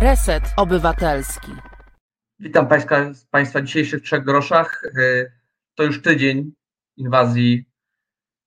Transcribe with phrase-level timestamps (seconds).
[0.00, 1.52] Reset Obywatelski.
[2.38, 2.96] Witam Państwa,
[3.30, 4.82] Państwa dzisiejszych trzech groszach.
[4.84, 5.32] E,
[5.74, 6.52] to już tydzień
[6.96, 7.64] inwazji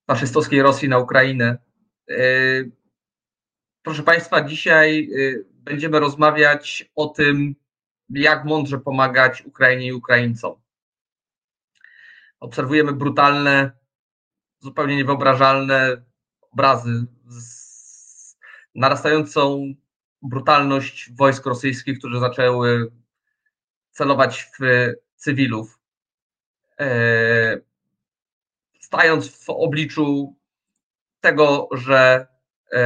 [0.08, 1.58] faszystowskiej Rosji na Ukrainę.
[2.10, 2.16] E,
[3.82, 7.56] proszę Państwa, dzisiaj e, będziemy rozmawiać o tym,
[8.10, 10.56] jak mądrze pomagać Ukrainie i Ukraińcom.
[12.40, 13.72] Obserwujemy brutalne,
[14.60, 16.04] zupełnie niewyobrażalne
[16.52, 18.38] obrazy z
[18.76, 19.74] narastającą
[20.24, 22.92] brutalność wojsk rosyjskich, które zaczęły
[23.92, 25.80] celować w cywilów.
[26.80, 27.58] E,
[28.80, 30.36] stając w obliczu
[31.22, 32.28] tego, że
[32.74, 32.80] e,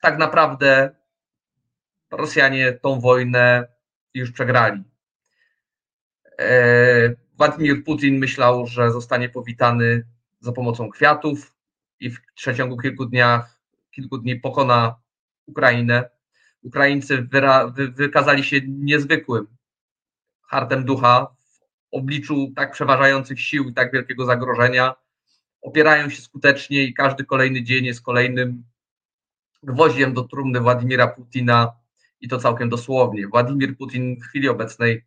[0.00, 0.90] tak naprawdę
[2.10, 3.68] Rosjanie tą wojnę
[4.14, 4.84] już przegrali.
[6.38, 10.06] E, Władimir Putin myślał, że zostanie powitany
[10.40, 11.54] za pomocą kwiatów
[12.00, 13.51] i w przeciągu kilku dniach,
[13.92, 14.94] kilku dni pokona
[15.46, 16.10] Ukrainę.
[16.62, 17.28] Ukraińcy
[17.74, 19.46] wy, wykazali się niezwykłym
[20.52, 21.26] hartem ducha
[21.90, 24.94] w obliczu tak przeważających sił i tak wielkiego zagrożenia.
[25.62, 28.64] Opierają się skutecznie i każdy kolejny dzień jest kolejnym
[29.62, 31.72] gwoździem do trumny Władimira Putina
[32.20, 33.28] i to całkiem dosłownie.
[33.28, 35.04] Władimir Putin w chwili obecnej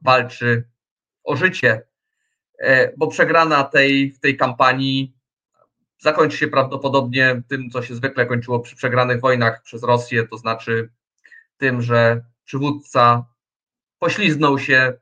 [0.00, 0.68] walczy
[1.24, 1.82] o życie,
[2.58, 5.15] e, bo przegrana tej, w tej kampanii
[5.98, 10.90] zakończy się prawdopodobnie tym, co się zwykle kończyło przy przegranych wojnach przez Rosję, to znaczy
[11.56, 13.24] tym, że przywódca
[13.98, 14.92] pośliznął się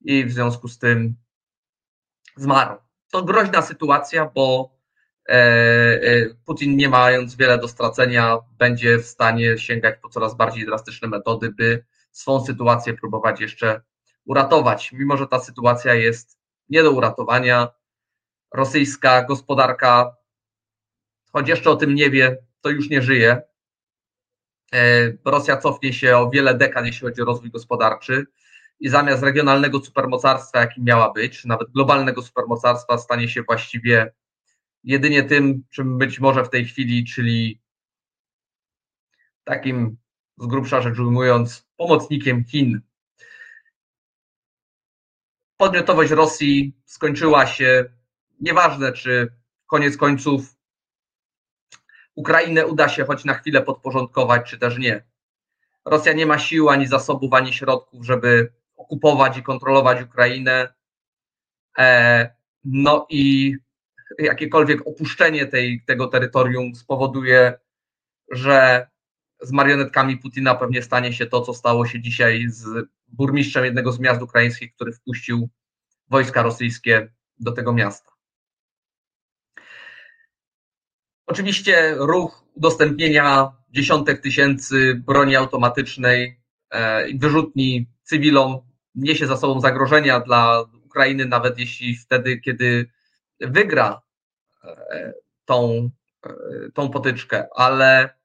[0.00, 1.16] i w związku z tym
[2.36, 2.76] zmarł.
[3.10, 4.76] To groźna sytuacja, bo
[5.28, 10.66] e, e, Putin, nie mając wiele do stracenia, będzie w stanie sięgać po coraz bardziej
[10.66, 13.80] drastyczne metody, by swą sytuację próbować jeszcze
[14.24, 14.92] uratować.
[14.92, 17.68] Mimo, że ta sytuacja jest nie do uratowania,
[18.54, 20.16] rosyjska gospodarka,
[21.32, 23.42] choć jeszcze o tym nie wie, to już nie żyje.
[24.74, 28.26] E, Rosja cofnie się o wiele dekad, jeśli chodzi o rozwój gospodarczy
[28.80, 34.12] i zamiast regionalnego supermocarstwa, jakim miała być, nawet globalnego supermocarstwa, stanie się właściwie
[34.84, 37.60] jedynie tym, czym być może w tej chwili, czyli
[39.44, 39.96] takim
[40.38, 42.80] z grubsza rzecz ujmując, pomocnikiem Chin.
[45.56, 47.95] Podmiotowość Rosji skończyła się
[48.40, 49.32] Nieważne, czy
[49.66, 50.56] koniec końców
[52.14, 55.04] Ukrainę uda się choć na chwilę podporządkować, czy też nie.
[55.84, 60.74] Rosja nie ma sił, ani zasobów, ani środków, żeby okupować i kontrolować Ukrainę.
[61.78, 63.54] E, no i
[64.18, 67.58] jakiekolwiek opuszczenie tej, tego terytorium spowoduje,
[68.30, 68.86] że
[69.40, 74.00] z marionetkami Putina pewnie stanie się to, co stało się dzisiaj z burmistrzem jednego z
[74.00, 75.48] miast ukraińskich, który wpuścił
[76.08, 78.15] wojska rosyjskie do tego miasta.
[81.26, 88.60] Oczywiście ruch udostępnienia dziesiątek tysięcy broni automatycznej e, i wyrzutni cywilom
[88.94, 92.90] niesie za sobą zagrożenia dla Ukrainy, nawet jeśli wtedy, kiedy
[93.40, 94.02] wygra
[94.64, 95.12] e,
[95.44, 95.90] tą,
[96.26, 96.30] e,
[96.74, 98.16] tą potyczkę, ale,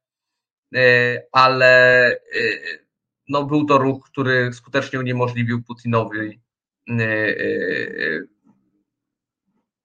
[1.31, 2.15] ale
[3.29, 6.41] no był to ruch, który skutecznie uniemożliwił Putinowi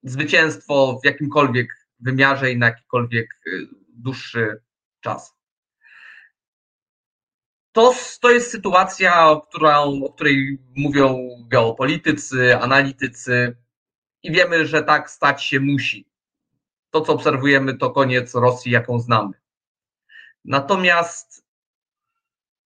[0.03, 4.63] zwycięstwo w jakimkolwiek wymiarze i na jakikolwiek y, dłuższy
[5.01, 5.37] czas.
[7.73, 9.41] To, to jest sytuacja, o
[10.15, 13.57] której mówią geopolitycy, analitycy
[14.23, 16.09] i wiemy, że tak stać się musi.
[16.91, 19.33] To, co obserwujemy, to koniec Rosji, jaką znamy.
[20.45, 21.47] Natomiast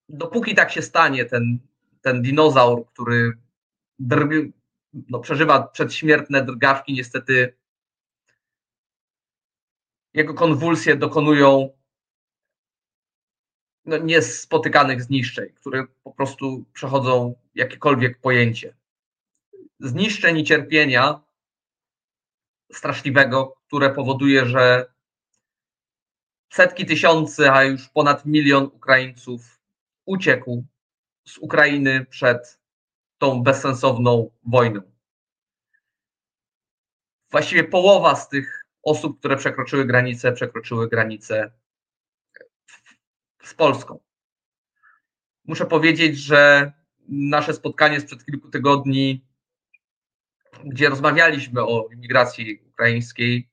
[0.08, 1.58] dopóki tak się stanie, ten,
[2.00, 3.32] ten dinozaur, który
[3.98, 4.52] drg,
[4.92, 7.56] no, przeżywa przedśmiertne drgawki, niestety
[10.14, 11.70] jego konwulsje dokonują
[13.84, 18.76] no, niespotykanych zniszczeń, które po prostu przechodzą jakiekolwiek pojęcie.
[19.80, 21.20] Zniszczeń i cierpienia
[22.72, 24.92] straszliwego, które powoduje, że
[26.52, 29.60] setki tysięcy, a już ponad milion Ukraińców
[30.04, 30.64] uciekł
[31.24, 32.60] z Ukrainy przed
[33.18, 34.80] tą bezsensowną wojną.
[37.30, 41.52] Właściwie połowa z tych osób, które przekroczyły granicę, przekroczyły granicę
[43.42, 44.00] z Polską.
[45.44, 46.72] Muszę powiedzieć, że
[47.08, 49.24] nasze spotkanie sprzed kilku tygodni,
[50.64, 53.48] gdzie rozmawialiśmy o imigracji ukraińskiej,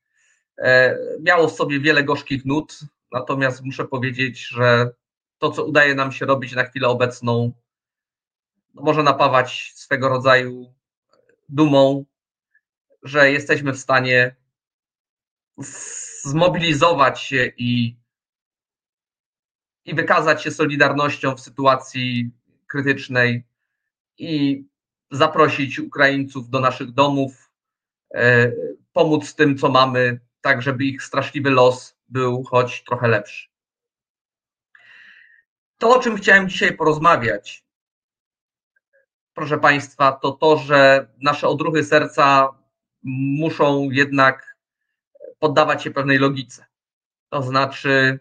[0.57, 2.79] e, miało w sobie wiele gorzkich nut,
[3.11, 4.89] natomiast muszę powiedzieć, że
[5.37, 7.51] to, co udaje nam się robić na chwilę obecną,
[8.73, 10.73] no może napawać swego rodzaju
[11.49, 12.05] dumą,
[13.03, 14.35] że jesteśmy w stanie
[16.23, 17.97] zmobilizować się i,
[19.85, 22.31] i wykazać się solidarnością w sytuacji
[22.67, 23.43] krytycznej
[24.17, 24.63] i
[25.11, 27.51] zaprosić Ukraińców do naszych domów,
[28.13, 28.51] e,
[28.93, 33.47] pomóc tym, co mamy, tak żeby ich straszliwy los był choć trochę lepszy.
[35.77, 37.65] To, o czym chciałem dzisiaj porozmawiać,
[39.33, 42.49] proszę Państwa, to to, że nasze odruchy serca
[43.03, 44.56] muszą jednak
[45.39, 46.65] poddawać się pewnej logice.
[47.29, 48.19] To znaczy,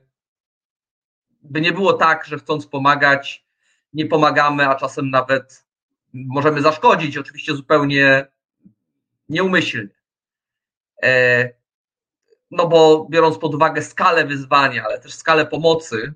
[1.43, 3.47] by nie było tak, że chcąc pomagać,
[3.93, 5.67] nie pomagamy, a czasem nawet
[6.13, 8.27] możemy zaszkodzić, oczywiście zupełnie
[9.29, 9.89] nieumyślnie.
[11.03, 11.51] E,
[12.51, 16.15] no bo biorąc pod uwagę skalę wyzwania, ale też skalę pomocy,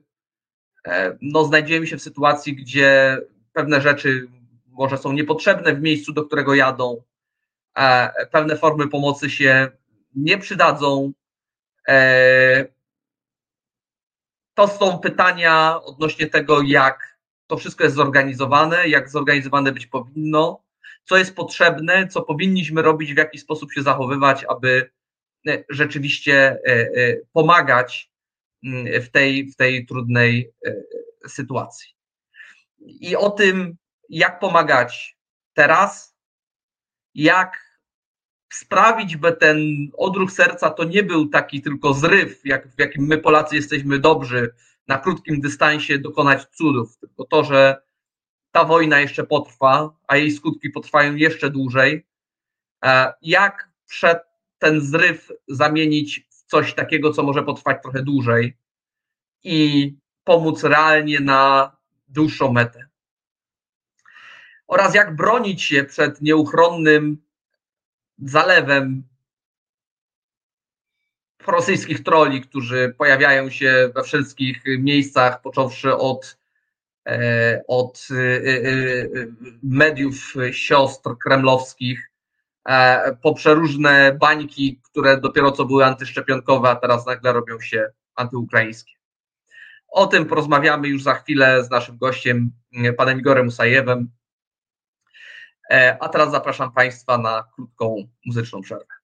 [0.86, 3.18] e, no znajdziemy się w sytuacji, gdzie
[3.52, 4.28] pewne rzeczy
[4.66, 7.02] może są niepotrzebne w miejscu, do którego jadą,
[7.76, 9.79] e, pewne formy pomocy się
[10.14, 11.12] nie przydadzą.
[14.54, 20.62] To są pytania odnośnie tego, jak to wszystko jest zorganizowane, jak zorganizowane być powinno,
[21.04, 24.90] co jest potrzebne, co powinniśmy robić, w jaki sposób się zachowywać, aby
[25.48, 28.10] e, rzeczywiście e, e, pomagać
[28.64, 30.52] mm, w tej, w tej trudnej
[31.28, 31.88] sytuacji.
[32.78, 33.76] I o tym,
[34.08, 35.16] jak pomagać
[35.54, 36.16] teraz,
[37.14, 37.69] jak
[38.54, 39.58] sprawić, by ten
[39.98, 44.54] odruch serca to nie był taki tylko zryw, jak, w jakim my Polacy jesteśmy dobrzy,
[44.88, 47.82] na krótkim dystansie dokonać cudów, tylko to, że
[48.52, 52.06] ta wojna jeszcze potrwa, a jej skutki potrwają jeszcze dłużej.
[52.84, 54.18] E, jak przed
[54.58, 58.56] ten zryw zamienić w coś takiego, co może potrwać trochę dłużej
[59.44, 59.94] i
[60.24, 61.76] pomóc realnie na
[62.08, 62.88] dłuższą metę?
[64.66, 67.22] Oraz jak bronić się przed nieuchronnym
[68.22, 69.02] zalewem
[71.46, 76.38] rosyjskich troli, którzy pojawiają się we wszystkich miejscach, począwszy od,
[77.06, 79.06] e, od e, e,
[79.62, 82.10] mediów siostr kremlowskich,
[83.22, 88.92] po przeróżne bańki, które dopiero co były antyszczepionkowe, a teraz nagle robią się antyukraińskie.
[89.88, 92.50] O tym porozmawiamy już za chwilę z naszym gościem,
[92.96, 94.10] panem Igorem Usajewem.
[96.00, 97.96] A teraz zapraszam Państwa na krótką
[98.26, 98.94] muzyczną przerwę.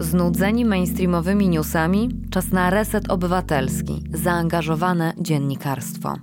[0.00, 2.08] Znudzeni mainstreamowymi newsami?
[2.30, 6.16] Czas na reset obywatelski, zaangażowane dziennikarstwo.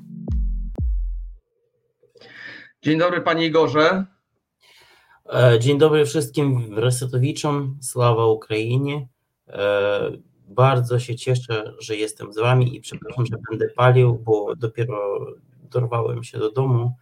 [2.81, 4.05] Dzień dobry Panie Igorze.
[5.33, 9.07] E, dzień dobry wszystkim resetowiczom, sława Ukrainie.
[9.47, 9.99] E,
[10.47, 15.19] bardzo się cieszę, że jestem z Wami i przepraszam, że będę palił, bo dopiero
[15.61, 16.95] dorwałem się do domu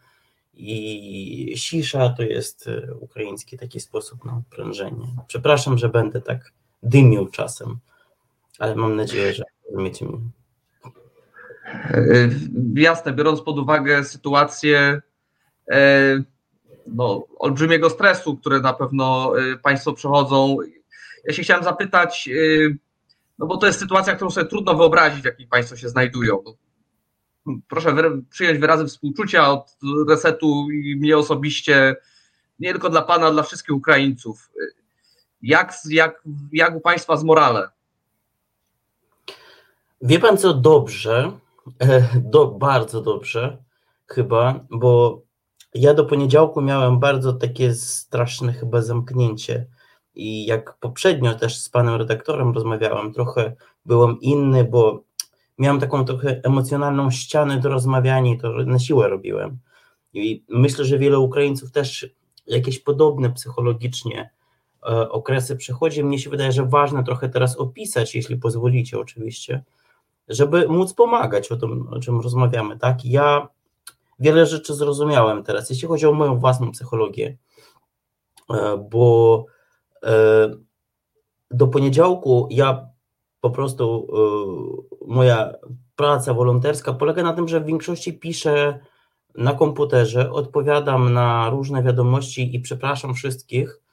[0.57, 5.07] i sisza to jest e, ukraiński taki sposób na prężenie.
[5.27, 6.51] Przepraszam, że będę tak
[6.83, 7.77] dymił czasem,
[8.59, 10.19] ale mam nadzieję, że rozumiecie mnie.
[11.65, 12.29] E,
[12.75, 15.01] jasne, biorąc pod uwagę sytuację
[15.71, 16.23] e,
[16.87, 20.57] no, olbrzymiego stresu, które na pewno Państwo przechodzą,
[21.27, 22.29] ja się chciałem zapytać,
[23.39, 26.43] no bo to jest sytuacja, którą sobie trudno wyobrazić, w jakiej Państwo się znajdują.
[27.67, 27.95] Proszę
[28.29, 29.77] przyjąć wyrazy współczucia od
[30.09, 31.95] resetu i mnie osobiście,
[32.59, 34.51] nie tylko dla Pana, dla wszystkich Ukraińców.
[35.41, 37.69] Jak, jak, jak u Państwa z morale?
[40.01, 41.31] Wie Pan co, dobrze,
[42.33, 43.57] do, bardzo dobrze
[44.07, 45.21] chyba, bo
[45.73, 49.67] ja do poniedziałku miałem bardzo takie straszne chyba zamknięcie
[50.15, 53.55] i jak poprzednio też z panem redaktorem rozmawiałem, trochę
[53.85, 55.03] byłem inny, bo
[55.57, 59.57] miałem taką trochę emocjonalną ścianę do rozmawiania i to na siłę robiłem.
[60.13, 62.09] I myślę, że wiele Ukraińców też
[62.47, 64.29] jakieś podobne psychologicznie
[64.85, 66.03] E, okresy przechodzi.
[66.03, 69.63] Mnie się wydaje, że ważne trochę teraz opisać, jeśli pozwolicie oczywiście,
[70.27, 73.05] żeby móc pomagać o tym, o czym rozmawiamy, tak?
[73.05, 73.47] Ja
[74.19, 77.37] wiele rzeczy zrozumiałem teraz, jeśli chodzi o moją własną psychologię,
[78.49, 79.45] e, bo
[80.03, 80.49] e,
[81.51, 82.89] do poniedziałku ja
[83.45, 84.07] po prostu
[85.07, 85.53] moja
[85.95, 88.79] praca wolonterska polega na tym, że w większości piszę
[89.35, 93.85] na komputerze, odpowiadam na różne wiadomości i przepraszam wszystkich,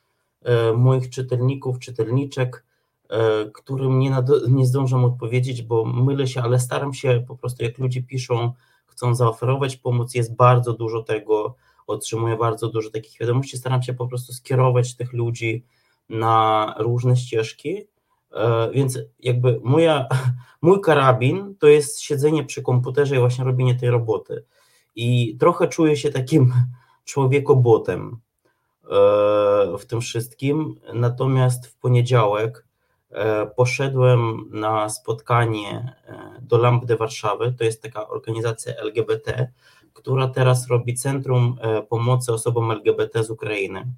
[0.45, 2.65] E, moich czytelników, czytelniczek,
[3.11, 4.17] e, którym nie,
[4.49, 8.53] nie zdążam odpowiedzieć, bo mylę się, ale staram się po prostu, jak ludzie piszą,
[8.87, 11.55] chcą zaoferować pomoc, jest bardzo dużo tego,
[11.87, 15.65] otrzymuję bardzo dużo takich wiadomości, staram się po prostu skierować tych ludzi
[16.09, 17.87] na różne ścieżki,
[18.73, 20.09] więc jakby moja,
[20.63, 24.45] mój karabin to jest siedzenie przy komputerze i właśnie robienie tej roboty.
[24.95, 26.53] I trochę czuję się takim
[27.05, 28.21] człowiekobotem,
[28.93, 30.75] E, w tym wszystkim.
[30.95, 32.67] Natomiast w poniedziałek
[33.57, 35.97] poszedłem na spotkanie
[36.43, 39.49] do Lambdy Warszawy, to jest taka organizacja LGBT,
[39.93, 41.57] która teraz robi Centrum
[41.89, 43.93] Pomocy Osobom LGBT z Ukrainy.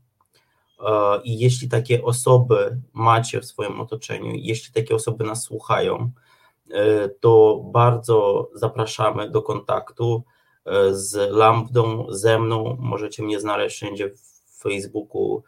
[1.24, 6.10] I jeśli takie osoby macie w swoim otoczeniu, jeśli takie osoby nas słuchają,
[7.20, 10.24] to bardzo zapraszamy do kontaktu
[10.90, 12.76] z Lambdą, ze mną.
[12.80, 15.42] Możecie mnie znaleźć wszędzie w Facebooku.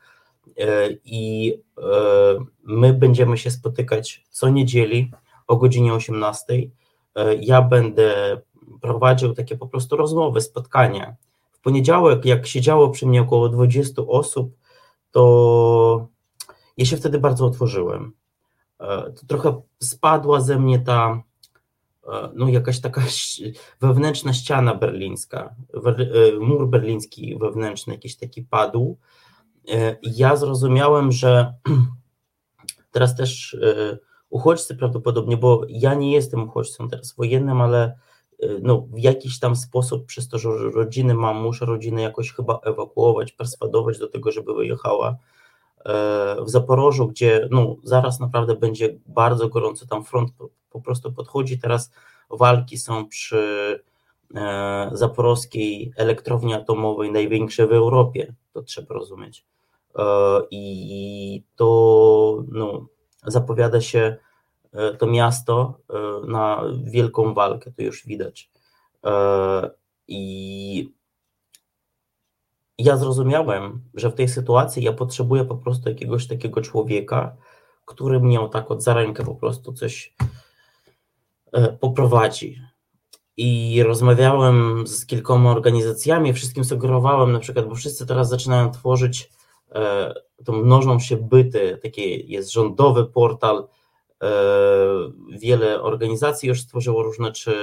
[0.58, 5.10] E, I e, my będziemy się spotykać co niedzieli
[5.46, 6.54] o godzinie 18.
[7.14, 8.40] E, ja będę
[8.80, 11.16] prowadził takie po prostu rozmowy, spotkania.
[11.52, 14.56] W poniedziałek, jak siedziało przy mnie około 20 osób,
[15.16, 16.08] to
[16.76, 18.12] ja się wtedy bardzo otworzyłem.
[18.78, 21.22] To trochę spadła ze mnie ta
[22.08, 23.02] E, no jakaś taka
[23.80, 28.98] wewnętrzna ściana berlińska, e, mur berliński wewnętrzny jakiś taki padł.
[29.72, 31.54] E, ja zrozumiałem, że
[32.92, 33.56] teraz też
[34.30, 37.98] uchodźcy prawdopodobnie, bo ja nie jestem uchodźcą teraz wojennym, ale
[38.62, 43.32] no, w jakiś tam sposób przez to, że rodziny mam, muszę rodziny jakoś chyba ewakuować,
[43.32, 45.16] perswadować do tego, żeby wyjechała
[46.44, 50.30] w Zaporożu, gdzie no, zaraz naprawdę będzie bardzo gorąco, tam front
[50.70, 51.58] po prostu podchodzi.
[51.58, 51.90] Teraz
[52.30, 53.80] walki są przy
[54.34, 59.44] e, zaporowskiej elektrowni atomowej, największej w Europie, to trzeba rozumieć.
[59.98, 60.02] E,
[60.50, 62.86] I to no,
[63.26, 64.18] zapowiada się e,
[64.98, 65.80] to miasto
[66.28, 68.50] na wielką walkę, to już widać.
[70.08, 70.92] I
[72.78, 77.36] ja zrozumiałem, że w tej sytuacji ja potrzebuję po prostu jakiegoś takiego człowieka,
[77.84, 80.14] który mnie tak od za rękę po prostu coś
[81.52, 82.60] E, poprowadzi.
[83.36, 89.30] I rozmawiałem z kilkoma organizacjami, wszystkim sugerowałem na przykład, bo wszyscy teraz zaczynają tworzyć,
[89.74, 90.14] e,
[90.44, 93.64] to mnożą się byty, taki jest rządowy portal, e,
[95.30, 97.54] wiele organizacji już stworzyło różne, czy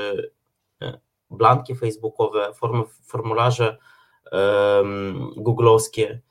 [1.30, 2.52] blanki facebookowe,
[3.04, 3.78] formularze
[5.38, 6.22] googlowskie,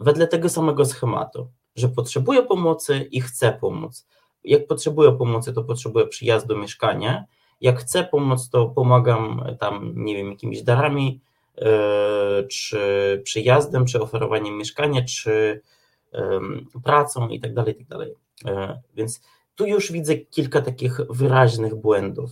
[0.00, 4.06] wedle tego samego schematu, że potrzebuje pomocy i chce pomóc
[4.44, 7.24] jak potrzebuję pomocy, to potrzebuję przyjazdu, mieszkania.
[7.60, 11.20] Jak chcę pomoc, to pomagam tam, nie wiem, jakimiś darami,
[11.58, 15.60] e, czy przyjazdem, czy oferowaniem mieszkania, czy
[16.84, 17.54] pracą i tak
[18.46, 19.20] E, więc
[19.54, 22.30] tu już widzę kilka takich wyraźnych błędów.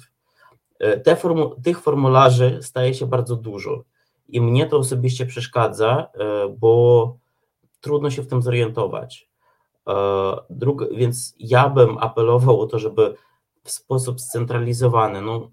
[0.78, 3.84] E, te formu tych formularzy staje się bardzo dużo
[4.28, 6.06] i mnie to osobiście przeszkadza,
[6.58, 7.16] bo
[7.80, 9.28] trudno się w tym zorientować.
[9.88, 10.36] E,
[10.92, 13.14] więc ja bym apelował o to, żeby
[13.64, 15.50] w sposób scentralizowany, no,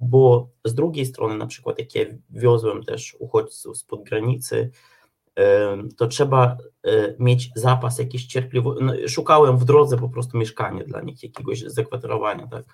[0.00, 4.70] bo z drugiej strony, na przykład, jak ja wiozłem też uchodźców spod granicy,
[5.96, 8.84] to trzeba e, mieć zapas jakiejś cierpliwości.
[8.84, 12.64] No, szukałem w drodze po prostu mieszkania dla nich, jakiegoś zakwaterowania, tak?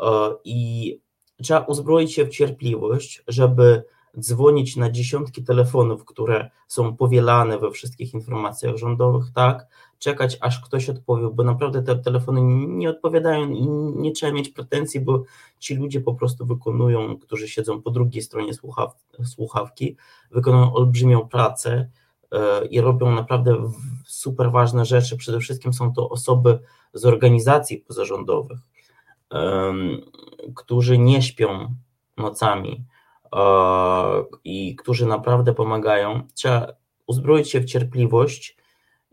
[0.00, 1.00] E, I
[1.42, 3.84] trzeba uzbroić się w cierpliwość, żeby
[4.20, 9.66] dzwonić na dziesiątki telefonów, które są powielane we wszystkich informacjach rządowych, tak,
[9.98, 15.00] czekać aż ktoś odpowie, bo naprawdę te telefony nie odpowiadają i nie trzeba mieć pretensji,
[15.00, 15.22] bo
[15.58, 19.96] ci ludzie po prostu wykonują, którzy siedzą po drugiej stronie słuchaw, słuchawki,
[20.30, 21.90] wykonują olbrzymią pracę
[22.32, 23.70] yy, i robią naprawdę
[24.06, 25.16] super ważne rzeczy.
[25.16, 26.58] Przede wszystkim są to osoby
[26.92, 28.58] z organizacji pozarządowych,
[30.54, 31.74] którzy nie śpią
[32.16, 32.84] nocami,
[34.44, 36.22] i którzy naprawdę pomagają.
[36.34, 36.66] Trzeba
[37.06, 38.56] uzbroić się w cierpliwość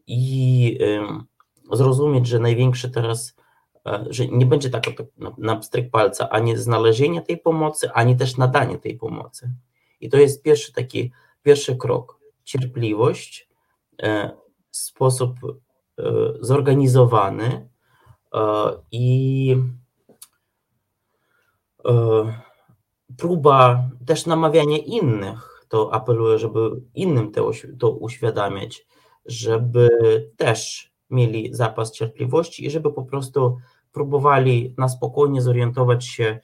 [0.08, 0.80] i
[1.72, 3.36] zrozumieć, że największy teraz,
[3.88, 4.84] e, że nie będzie tak
[5.38, 9.54] na pstryk palca ani znalezienie tej pomocy, ani też nadanie tej pomocy.
[10.00, 11.12] I to jest pierwszy taki,
[11.44, 12.20] pierwszy krok.
[12.44, 13.50] Cierpliwość,
[14.04, 14.32] e,
[14.72, 16.04] sposób e,
[16.40, 17.70] zorganizowany
[18.92, 19.56] i
[23.18, 26.60] próba też namawiania innych, to apeluję, żeby
[26.94, 28.88] innym to, to uświadamiać,
[29.26, 29.90] żeby
[30.38, 33.58] też mieli zapas cierpliwości i żeby po prostu
[33.92, 36.40] próbowali na spokojnie zorientować się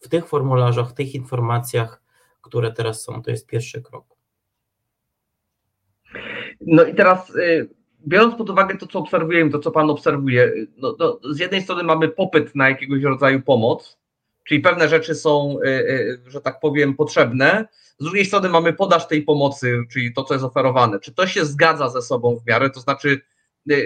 [0.00, 2.02] w tych formularzach, w tych informacjach,
[2.40, 3.22] które teraz są.
[3.22, 4.04] To jest pierwszy krok.
[6.60, 7.68] No i teraz, y,
[8.06, 11.82] biorąc pod uwagę to, co obserwujemy, to, co Pan obserwuje, no, no, z jednej strony
[11.82, 13.98] mamy popyt na jakiegoś rodzaju pomoc,
[14.44, 17.68] czyli pewne rzeczy są, y, y, że tak powiem, potrzebne.
[17.98, 21.00] Z drugiej strony mamy podaż tej pomocy, czyli to, co jest oferowane.
[21.00, 22.70] Czy to się zgadza ze sobą w miarę?
[22.70, 23.20] To znaczy,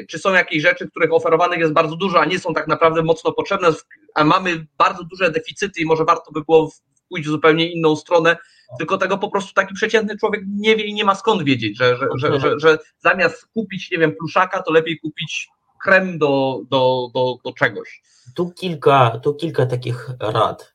[0.08, 3.32] czy są jakieś rzeczy, których oferowanych jest bardzo dużo, a nie są tak naprawdę mocno
[3.32, 3.68] potrzebne,
[4.14, 6.70] a mamy bardzo duże deficyty i może warto by było
[7.08, 8.36] pójść w zupełnie inną stronę,
[8.78, 11.96] tylko tego po prostu taki przeciętny człowiek nie wie i nie ma skąd wiedzieć, że,
[11.96, 15.48] że, że, że, że zamiast kupić, nie wiem, pluszaka, to lepiej kupić
[15.86, 18.02] krem do, do, do, do czegoś.
[18.34, 20.74] Tu kilka, tu kilka takich rad.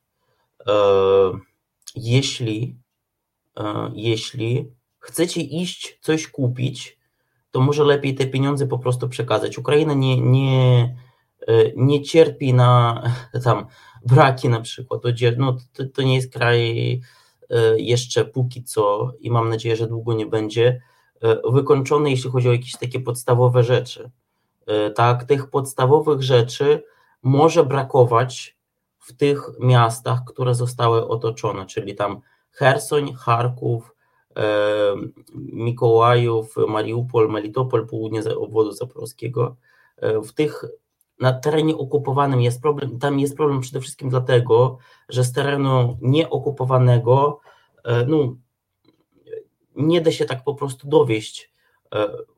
[0.66, 0.72] E,
[1.94, 2.76] jeśli,
[3.56, 6.98] e, jeśli chcecie iść coś kupić,
[7.50, 9.58] to może lepiej te pieniądze po prostu przekazać.
[9.58, 10.96] Ukraina nie, nie,
[11.46, 13.02] e, nie cierpi na
[13.44, 13.66] tam
[14.06, 15.02] braki na przykład.
[15.36, 17.00] No, to, to nie jest kraj
[17.76, 20.80] jeszcze póki co i mam nadzieję, że długo nie będzie
[21.52, 24.10] wykończony, jeśli chodzi o jakieś takie podstawowe rzeczy.
[24.94, 26.84] Tak, tych podstawowych rzeczy
[27.22, 28.56] może brakować
[28.98, 33.96] w tych miastach, które zostały otoczone, czyli tam Hersoń, Charków,
[35.34, 39.56] Mikołajów, Mariupol, Melitopol, południe obwodu zaporowskiego.
[39.96, 40.64] E, w tych
[41.20, 44.78] na terenie okupowanym jest problem, tam jest problem przede wszystkim dlatego,
[45.08, 47.40] że z terenu nieokupowanego
[47.84, 48.36] e, no,
[49.76, 51.51] nie da się tak po prostu dowieść e,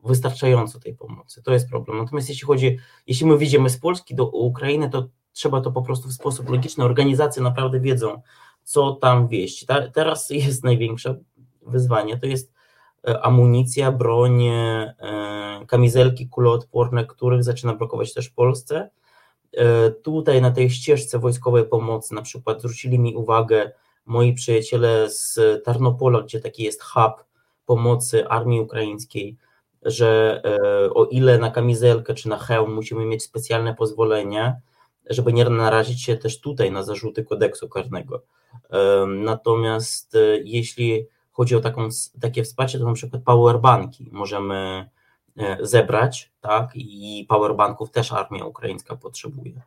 [0.03, 1.43] wystarczająco tej pomocy.
[1.43, 1.97] To jest problem.
[1.97, 6.09] Natomiast jeśli chodzi, jeśli my widzimy z Polski do Ukrainy, to trzeba to po prostu
[6.09, 6.83] w sposób logiczny.
[6.83, 8.21] Organizacje naprawdę wiedzą,
[8.63, 9.65] co tam wieść.
[9.65, 11.19] Ta, teraz jest największe
[11.61, 12.53] wyzwanie, to jest
[13.07, 14.95] e, amunicja, broń, e,
[15.67, 18.89] kamizelki kuloodporne, których zaczyna brakować też w Polsce.
[19.57, 23.71] E, tutaj na tej ścieżce wojskowej pomocy na przykład zwrócili mi uwagę
[24.05, 27.25] moi przyjaciele z Tarnopola, gdzie taki jest hub
[27.65, 29.37] pomocy armii ukraińskiej,
[29.85, 30.41] że
[30.93, 34.61] o ile na kamizelkę czy na hełm musimy mieć specjalne pozwolenie,
[35.09, 38.21] żeby nie narazić się też tutaj na zarzuty kodeksu karnego.
[39.07, 41.89] Natomiast e, jeśli chodzi o taką,
[42.21, 44.89] takie wsparcie, to na przykład powerbanki możemy
[45.37, 49.61] e, zebrać, tak, i powerbanków też armia ukraińska potrzebuje.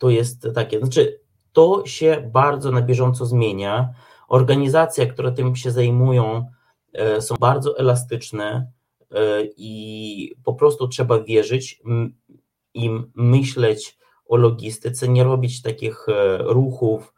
[0.00, 1.20] To jest takie, znaczy
[1.52, 3.88] to się bardzo na bieżąco zmienia.
[4.28, 6.50] Organizacje, które tym się zajmują, e,
[7.20, 8.66] są bardzo elastyczne
[9.56, 11.82] i po prostu trzeba wierzyć
[12.74, 13.98] im myśleć
[14.30, 17.14] o logistyce, nie robić takich e, ruchów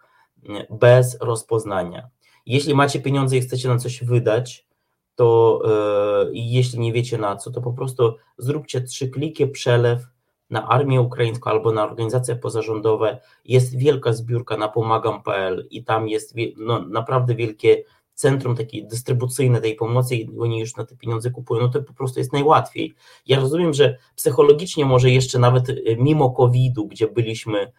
[0.70, 2.08] bez rozpoznania.
[2.46, 4.66] Jeśli macie pieniądze i chcecie na coś wydać,
[5.14, 10.02] to e, jeśli nie wiecie na co, to po prostu zróbcie trzy kliki, przelew
[10.50, 13.18] na armię ukraińską albo na organizacje pozarządowe.
[13.44, 19.74] Jest wielka zbiórka na pomagam.pl i tam jest no, naprawdę wielkie centrum takie dystrybucyjne tej
[19.74, 22.94] pomocy i oni już na te pieniądze kupują, no to po prostu jest najłatwiej.
[23.26, 27.72] Ja rozumiem, że psychologicznie może jeszcze nawet y, mimo COVID-u, gdzie byliśmy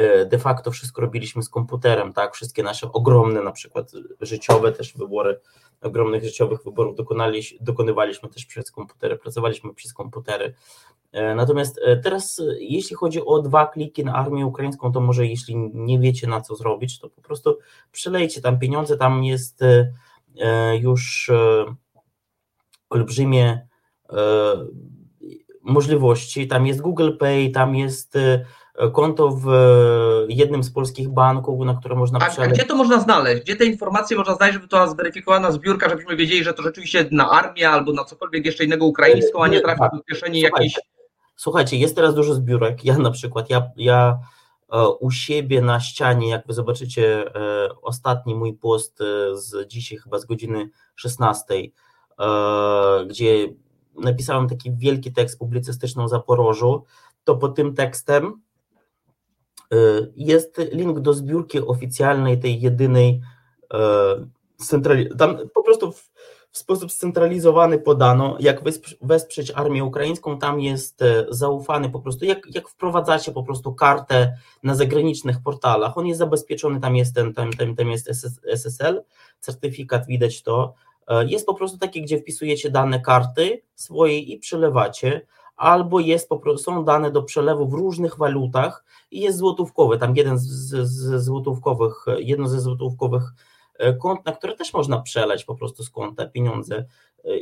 [0.00, 4.94] y, de facto wszystko robiliśmy z komputerem, tak, wszystkie nasze ogromne na przykład życiowe też
[4.96, 5.40] wybory,
[5.80, 6.96] ogromnych życiowych wyborów
[7.60, 10.54] dokonywaliśmy też przez komputery, pracowaliśmy przez komputery.
[11.12, 15.26] E, natomiast e, teraz, e, jeśli chodzi o dwa kliki na armię ukraińską, to może
[15.26, 17.58] jeśli nie wiecie na co zrobić, to po prostu
[17.92, 19.60] przelejcie tam pieniądze, tam jest
[20.80, 21.30] już
[22.90, 23.66] olbrzymie
[25.62, 28.18] możliwości, tam jest Google Pay, tam jest
[28.92, 29.46] konto w
[30.28, 33.42] jednym z polskich banków, na które można a, a gdzie to można znaleźć?
[33.42, 37.06] Gdzie te informacje można znaleźć, żeby to była zweryfikowana zbiórka, żebyśmy wiedzieli, że to rzeczywiście
[37.10, 39.92] na armię albo na cokolwiek jeszcze innego ukraińską, a nie trafi tak.
[39.92, 40.74] do kieszeni jakiejś
[41.40, 42.84] Słuchajcie, jest teraz dużo zbiórek.
[42.84, 44.18] Ja na przykład, ja, ja
[44.72, 49.04] e, u siebie na ścianie, jak wy zobaczycie e, ostatni mój post e,
[49.36, 51.54] z dzisiaj, chyba z godziny 16,
[53.06, 53.48] gdzie
[53.94, 56.84] napisałem taki wielki tekst publicystyczny o Zaporożu,
[57.24, 58.42] to pod tym tekstem
[60.16, 63.20] jest link do zbiórki oficjalnej, tej jedynej
[64.56, 65.16] centrali.
[65.18, 65.92] Tam po prostu
[66.52, 68.62] w sposób scentralizowany podano, jak
[69.00, 74.36] wesprzeć armię ukraińską, tam jest e, zaufany po prostu, jak, jak wprowadzacie po prostu kartę
[74.62, 78.10] na zagranicznych portalach, on jest zabezpieczony, tam jest ten, tam, tam, tam jest
[78.44, 79.04] SSL,
[79.40, 80.74] certyfikat, widać to,
[81.08, 86.38] e, jest po prostu takie, gdzie wpisujecie dane karty swojej i przelewacie, albo jest po
[86.38, 90.88] prostu, są dane do przelewu w różnych walutach i jest złotówkowy, tam jeden z, z,
[90.88, 93.22] z złotówkowych, jedno ze złotówkowych
[94.02, 96.84] kont, na które też można przelać po prostu z konta pieniądze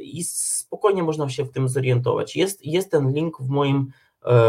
[0.01, 2.37] i spokojnie można się w tym zorientować.
[2.37, 3.90] Jest, jest ten link w moim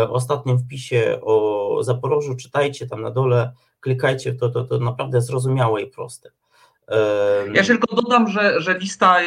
[0.10, 5.88] ostatnim wpisie o Zaporożu, czytajcie tam na dole, klikajcie to, to, to naprawdę zrozumiałe i
[5.88, 6.32] proste.
[7.54, 9.18] Ja tylko dodam, że, że lista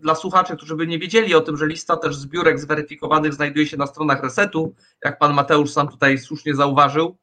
[0.00, 3.76] dla słuchaczy, którzy by nie wiedzieli o tym, że lista też zbiórek zweryfikowanych znajduje się
[3.76, 7.16] na stronach Resetu, jak pan Mateusz sam tutaj słusznie zauważył.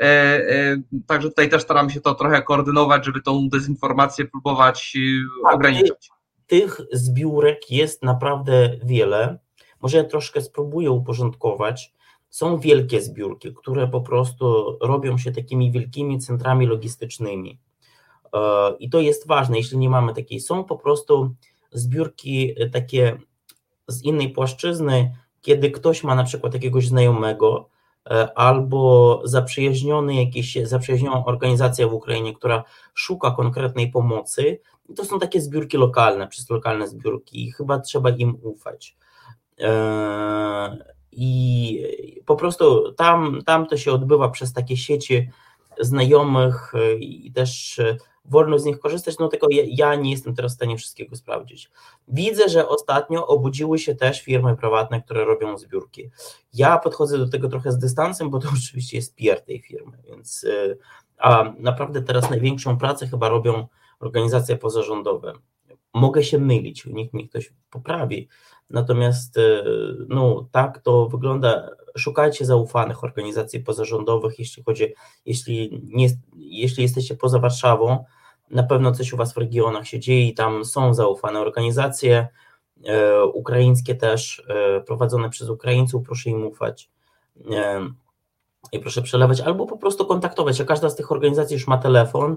[0.00, 5.22] E, e, także tutaj też staramy się to trochę koordynować, żeby tą dezinformację próbować y,
[5.44, 6.10] tak, ograniczać.
[6.46, 9.38] Tych zbiórek jest naprawdę wiele.
[9.80, 11.92] Może ja troszkę spróbuję uporządkować.
[12.30, 17.60] Są wielkie zbiórki, które po prostu robią się takimi wielkimi centrami logistycznymi.
[18.34, 18.38] E,
[18.78, 20.40] I to jest ważne, jeśli nie mamy takiej.
[20.40, 21.34] Są po prostu
[21.72, 23.18] zbiórki takie
[23.88, 27.79] z innej płaszczyzny, kiedy ktoś ma na przykład jakiegoś znajomego e,
[28.34, 34.60] albo zaprzyjaźniony jakieś, zaprzyjaźnioną organizację w Ukrainie, która szuka konkretnej pomocy.
[34.88, 38.96] I to są takie zbiórki lokalne, przez lokalne zbiórki i chyba trzeba im ufać.
[39.60, 40.78] E,
[41.12, 45.30] I po prostu tam, tam to się odbywa przez takie sieci
[45.80, 47.80] znajomych i też
[48.30, 51.70] wolno z nich korzystać, no tylko ja, ja, nie jestem teraz w stanie wszystkiego sprawdzić.
[52.08, 56.10] Widzę, że ostatnio obudziły się też firmy prywatne, które robią zbiórki.
[56.54, 60.44] Ja podchodzę do tego trochę z dystansem, bo to oczywiście jest PR tej firmy, więc
[60.44, 60.78] y,
[61.18, 63.66] a naprawdę teraz największą pracę chyba robią
[64.00, 65.32] organizacje pozarządowe.
[65.94, 68.28] Mogę się mylić, niech mi ktoś poprawi.
[68.70, 69.62] Natomiast y,
[70.08, 71.70] no, tak to wygląda.
[71.98, 74.94] Szukajcie zaufanych organizacji pozarządowych, jeśli chodzi,
[75.26, 78.04] jeśli, nie, jeśli jesteście poza Warszawą,
[78.50, 82.28] na pewno coś u Was w regionach się dzieje i tam są zaufane organizacje,
[82.84, 86.90] e, ukraińskie też, e, prowadzone przez Ukraińców, proszę im ufać
[87.52, 87.80] e,
[88.72, 90.60] i proszę przelewać, albo po prostu kontaktować.
[90.60, 92.36] A każda z tych organizacji już ma telefon,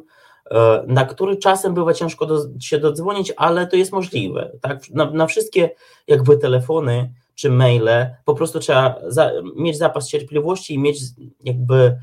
[0.88, 4.52] na który czasem bywa ciężko do, się dodzwonić, ale to jest możliwe.
[4.62, 4.90] Tak?
[4.90, 5.70] Na, na wszystkie
[6.08, 11.00] jakby telefony czy maile po prostu trzeba za, mieć zapas cierpliwości i mieć
[11.44, 11.98] jakby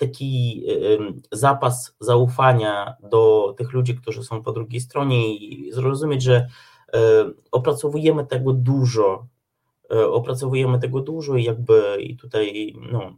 [0.00, 0.64] taki
[1.32, 6.46] zapas zaufania do tych ludzi, którzy są po drugiej stronie i zrozumieć, że
[7.50, 9.26] opracowujemy tego dużo,
[9.90, 13.16] e, opracowujemy tego dużo i jakby i tutaj no,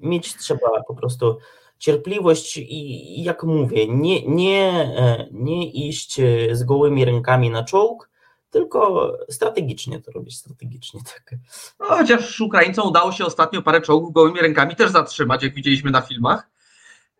[0.00, 1.38] mieć trzeba po prostu
[1.78, 6.20] cierpliwość i jak mówię, nie, nie, e, nie iść
[6.52, 8.10] z gołymi rękami na czołg,
[8.54, 11.34] tylko strategicznie to robić, strategicznie tak.
[11.80, 16.00] No, chociaż Ukraińcom udało się ostatnio parę czołgów gołymi rękami też zatrzymać, jak widzieliśmy na
[16.00, 16.50] filmach.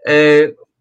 [0.07, 0.12] E...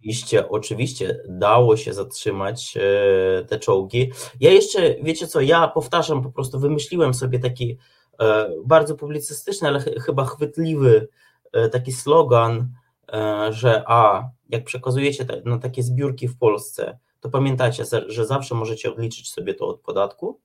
[0.03, 4.11] Oczywiście, oczywiście dało się zatrzymać e, te czołgi.
[4.39, 7.77] Ja jeszcze, wiecie co, ja powtarzam, po prostu wymyśliłem sobie taki
[8.19, 11.07] e, bardzo publicystyczny, ale ch chyba chwytliwy
[11.53, 12.69] e, taki slogan,
[13.13, 18.55] e, że a, jak przekazujecie te, na takie zbiórki w Polsce, to pamiętajcie, że zawsze
[18.55, 20.39] możecie odliczyć sobie to od podatku,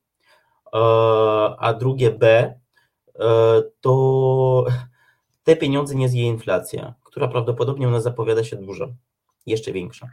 [0.74, 0.78] e,
[1.58, 2.54] a drugie B,
[3.18, 4.64] e, to
[5.44, 8.88] te pieniądze nie zje inflacja, która prawdopodobnie u nas zapowiada się duża,
[9.46, 10.10] jeszcze większa.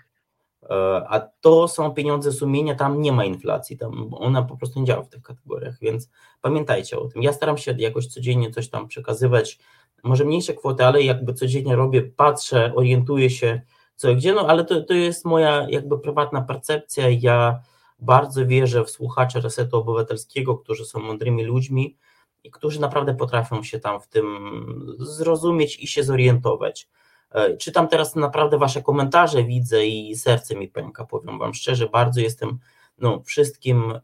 [0.63, 0.75] E,
[1.09, 5.03] a to są pieniądze sumienia, tam nie ma inflacji, tam ona po prostu nie działa
[5.03, 6.09] w tych kategoriach, więc
[6.41, 7.21] pamiętajcie o tym.
[7.21, 9.59] Ja staram się jakoś codziennie coś tam przekazywać,
[10.03, 13.61] może mniejsze kwoty, ale jakby codziennie robię, patrzę, orientuję się,
[13.95, 17.09] co i gdzie, no ale to, to jest moja jakby prywatna percepcja.
[17.09, 17.59] Ja
[17.99, 21.97] bardzo wierzę w słuchaczy Resetu Obywatelskiego, którzy są mądrymi ludźmi
[22.43, 26.89] i którzy naprawdę potrafią się tam w tym zrozumieć i się zorientować.
[27.31, 32.21] E, czytam teraz naprawdę Wasze komentarze, widzę i serce mi pęka, powiem Wam szczerze, bardzo
[32.21, 32.59] jestem
[32.97, 33.99] no, wszystkim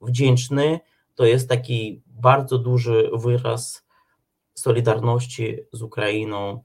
[0.00, 0.80] wdzięczny.
[1.14, 3.86] To jest taki bardzo duży wyraz
[4.54, 6.62] solidarności z Ukrainą,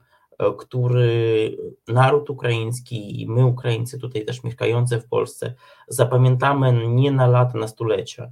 [0.58, 1.56] który
[1.88, 5.54] naród ukraiński i my, Ukraińcy, tutaj też mieszkający w Polsce,
[5.88, 8.30] zapamiętamy nie na lata, na stulecia.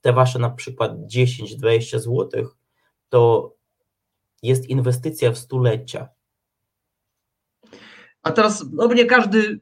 [0.00, 2.28] Te wasze na przykład 10-20 zł
[3.08, 3.54] to
[4.42, 6.08] jest inwestycja w stulecia.
[8.22, 9.60] A teraz, no nie każdy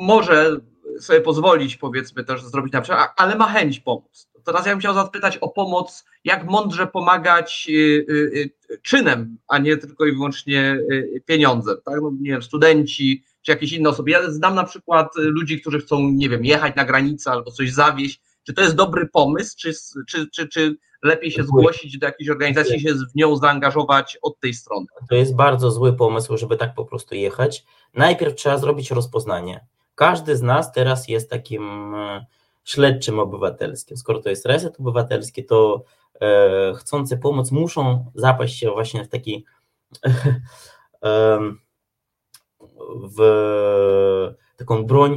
[0.00, 0.56] może
[1.00, 4.31] sobie pozwolić, powiedzmy, też zrobić na przykład, ale ma chęć pomóc.
[4.44, 9.58] Teraz ja bym chciał zapytać o pomoc, jak mądrze pomagać y, y, y, czynem, a
[9.58, 10.78] nie tylko i wyłącznie
[11.26, 11.76] pieniądzem.
[11.84, 12.00] Tak?
[12.02, 14.10] No, nie wiem, studenci czy jakieś inne osoby.
[14.10, 18.20] Ja znam na przykład ludzi, którzy chcą, nie wiem, jechać na granicę albo coś zawieść.
[18.46, 19.72] Czy to jest dobry pomysł, czy,
[20.08, 24.54] czy, czy, czy lepiej się zgłosić do jakiejś organizacji, się w nią zaangażować od tej
[24.54, 24.86] strony?
[25.08, 27.64] To jest bardzo zły pomysł, żeby tak po prostu jechać.
[27.94, 29.66] Najpierw trzeba zrobić rozpoznanie.
[29.94, 32.26] Każdy z nas teraz jest takim e,
[32.64, 33.96] śledczym obywatelskim.
[33.96, 35.84] Skoro to jest reset obywatelski, to
[36.20, 39.44] e, chcący pomóc muszą zapaść się właśnie w taki
[43.16, 45.16] w taką broń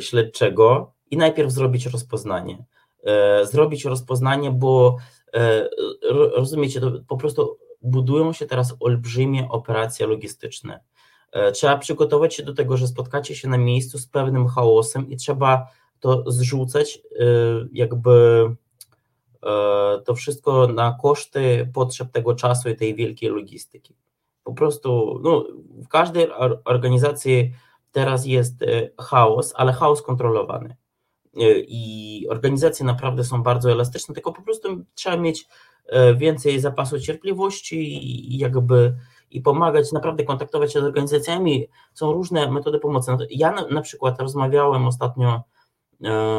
[0.00, 2.64] śledczego i najpierw zrobić rozpoznanie.
[3.42, 4.96] Zrobić rozpoznanie, bo
[6.36, 10.80] rozumiecie, to po prostu budują się teraz olbrzymie operacje logistyczne.
[11.52, 15.66] Trzeba przygotować się do tego, że spotkacie się na miejscu z pewnym chaosem i trzeba
[16.00, 17.00] to zrzucać
[17.72, 18.46] jakby
[19.42, 23.96] E, to wszystko na koszty potrzeb tego czasu i tej wielkiej logistyki.
[24.44, 25.44] Po prostu no,
[25.84, 26.26] w każdej
[26.64, 27.52] organizacji
[27.92, 30.76] teraz jest e, chaos, ale chaos kontrolowany.
[31.36, 35.48] E, I organizacje naprawdę są bardzo elastyczne, tylko po prostu trzeba mieć
[36.16, 37.76] więcej zapasu cierpliwości
[38.34, 38.94] i jakby
[39.30, 41.68] i pomagać, naprawdę kontaktować się z organizacjami.
[41.94, 43.10] Są różne metody pomocy.
[43.10, 45.42] No ja na, na przykład rozmawiałem ostatnio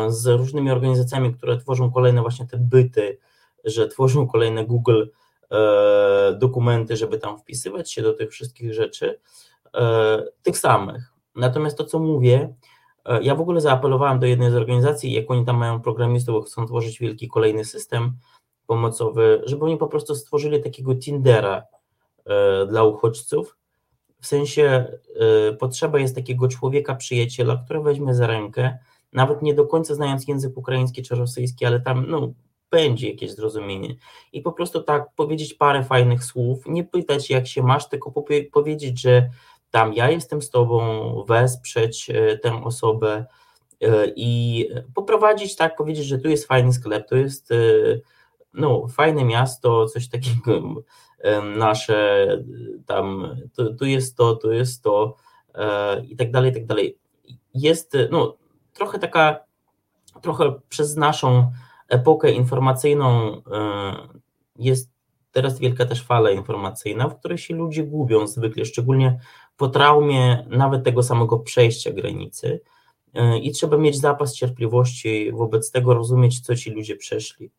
[0.08, 3.18] z różnymi organizacjami, które tworzą kolejne właśnie te byty,
[3.64, 5.06] że tworzą kolejne Google
[5.52, 9.20] e, dokumenty, żeby tam wpisywać się do tych wszystkich rzeczy,
[9.76, 11.14] e, tych samych.
[11.36, 12.54] Natomiast to, co mówię,
[13.22, 17.00] ja w ogóle zaapelowałem do jednej z organizacji, jak oni tam mają programistów, chcą tworzyć
[17.00, 18.12] wielki kolejny system
[18.68, 21.64] pomocowy, żeby oni po prostu stworzyli takiego Tindera
[22.68, 23.58] dla uchodźców.
[24.22, 24.98] W sensie
[25.60, 28.78] potrzeba jest takiego człowieka, przyjaciela, który weźmie za rękę,
[29.14, 32.34] nawet nie do końca znając język ukraiński czy rosyjski, ale tam no,
[32.72, 33.96] będzie jakieś zrozumienie.
[34.34, 39.02] I po prostu tak powiedzieć parę fajnych słów, nie pytać jak się masz, tylko powiedzieć,
[39.02, 39.30] że
[39.72, 43.26] tam ja jestem z tobą, wesprzeć e, tę osobę
[43.82, 47.56] e, i poprowadzić tak, powiedzieć, że tu jest fajny sklep, to jest e,
[48.54, 50.62] no, fajne miasto, coś takiego
[51.58, 52.28] nasze,
[52.86, 55.16] tam, tu, tu jest to, tu jest to
[56.10, 56.98] i tak dalej, i tak dalej.
[57.54, 58.38] Jest, no,
[58.74, 59.40] trochę taka,
[60.22, 61.52] trochę przez naszą
[61.90, 63.94] epokę informacyjną e,
[64.56, 64.90] jest
[65.32, 69.20] teraz wielka też fala informacyjna, w której się ludzie gubią zwykle, szczególnie
[69.58, 72.62] po traumie nawet tego samego przejścia granicy
[73.14, 77.52] e, i trzeba mieć zapas cierpliwości wobec tego, rozumieć, co ci ludzie przeszli.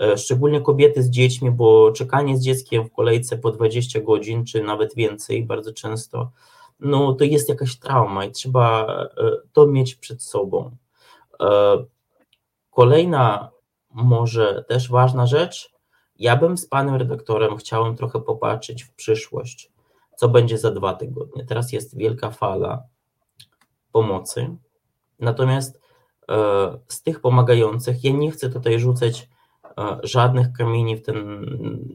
[0.00, 4.62] E, szczególnie kobiety z dziećmi, bo czekanie z dzieckiem w kolejce po 20 godzin, czy
[4.62, 6.30] nawet więcej, bardzo często
[6.80, 9.08] no to jest jakaś trauma i trzeba e,
[9.52, 10.76] to mieć przed sobą.
[11.40, 11.84] E,
[12.70, 13.50] kolejna
[13.90, 15.72] może też ważna rzecz,
[16.18, 19.72] ja bym z panem redaktorem chciałem trochę popatrzeć w przyszłość,
[20.16, 21.44] co będzie za dwa tygodnie.
[21.44, 22.82] Teraz jest wielka fala
[23.92, 24.56] pomocy,
[25.18, 25.80] natomiast
[26.28, 29.28] e, z tych pomagających ja nie chcę tutaj rzucać
[30.02, 31.46] żadnych kamieni w ten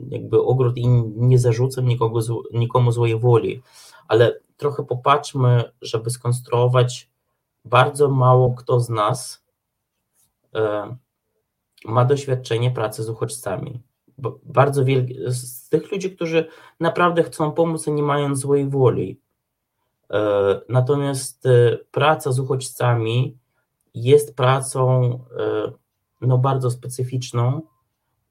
[0.09, 2.19] jakby ogród i nie zarzucam nikogo,
[2.53, 3.61] nikomu złej woli,
[4.07, 7.09] ale trochę popatrzmy, żeby skonstruować,
[7.65, 9.45] bardzo mało kto z nas
[10.55, 10.95] e,
[11.85, 13.81] ma doświadczenie pracy z uchodźcami.
[14.43, 16.47] Bardzo wiele z tych ludzi, którzy
[16.79, 19.19] naprawdę chcą pomóc, nie mają złej woli.
[20.09, 23.37] E, natomiast e, praca z uchodźcami
[23.93, 25.19] jest pracą
[26.21, 27.61] no, bardzo specyficzną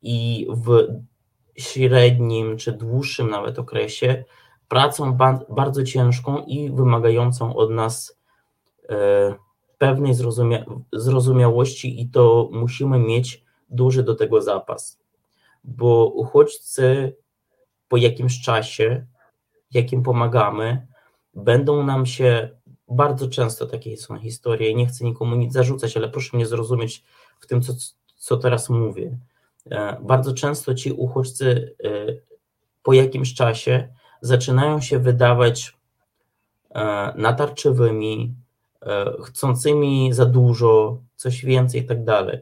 [0.03, 0.87] i w
[1.57, 4.25] średnim czy dłuższym nawet okresie
[4.69, 8.19] pracą bardzo ciężką i wymagającą od nas
[8.89, 9.35] e,
[9.79, 15.01] pewnej zrozumia zrozumiałości i to musimy mieć duży do tego zapas,
[15.65, 17.17] bo uchodźcy
[17.89, 19.07] po jakimś czasie,
[19.71, 20.87] jakim pomagamy,
[21.35, 22.51] będą nam się
[22.89, 24.75] bardzo często takie są historie.
[24.75, 27.05] Nie chcę nikomu nic zarzucać, ale proszę mnie zrozumieć
[27.41, 27.73] w tym, co,
[28.17, 29.19] co teraz mówię.
[29.71, 31.89] E, bardzo często ci uchodźcy e,
[32.83, 33.89] po jakimś czasie
[34.25, 35.77] zaczynają się wydawać
[36.75, 38.35] e, natarczywymi,
[38.83, 42.41] e, chcącymi za dużo, coś więcej i tak dalej.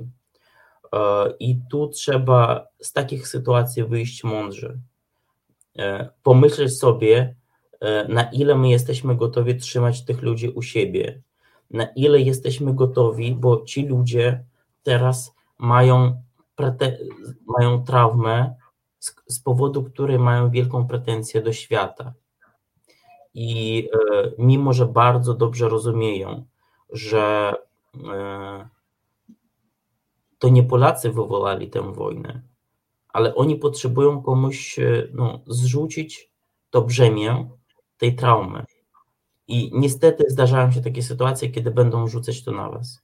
[0.93, 0.99] E,
[1.41, 4.79] I tu trzeba z takich sytuacji wyjść mądrze.
[6.23, 7.35] Pomyśleć sobie,
[8.09, 11.21] na ile my jesteśmy gotowi trzymać tych ludzi u siebie,
[11.71, 14.45] na ile jesteśmy gotowi, bo ci ludzie
[14.83, 16.23] teraz mają,
[17.47, 18.55] mają traumę
[19.03, 22.15] z, z powodu której mają wielką pretensję do świata.
[23.35, 26.45] I e, mimo, że bardzo dobrze rozumieją,
[26.91, 27.55] że
[28.13, 28.69] e,
[30.39, 32.43] to nie Polacy wywołali tę wojnę,
[33.09, 36.31] ale oni potrzebują komuś e, no, zrzucić
[36.71, 37.51] to brzemię
[37.99, 38.65] tej traumy.
[39.49, 43.03] I niestety zdarzają się takie sytuacje, kiedy będą rzucać to na was.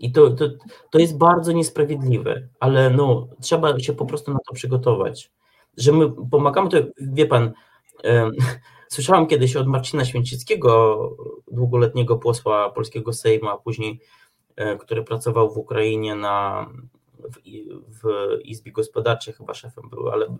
[0.00, 0.44] I to, to,
[0.90, 5.32] to jest bardzo niesprawiedliwe, ale no, trzeba się po prostu na to przygotować.
[5.76, 7.52] Że my pomagamy, to wie pan,
[8.04, 8.30] e,
[8.94, 10.98] słyszałem kiedyś od Marcina Święcickiego,
[11.52, 14.00] długoletniego posła polskiego Sejmu, a później,
[14.56, 16.66] e, który pracował w Ukrainie na,
[17.18, 17.38] w,
[18.02, 20.36] w Izbie Gospodarczej, chyba szefem był, ale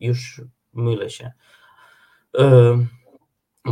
[0.00, 0.40] już
[0.72, 1.32] mylę się.
[2.38, 2.78] E,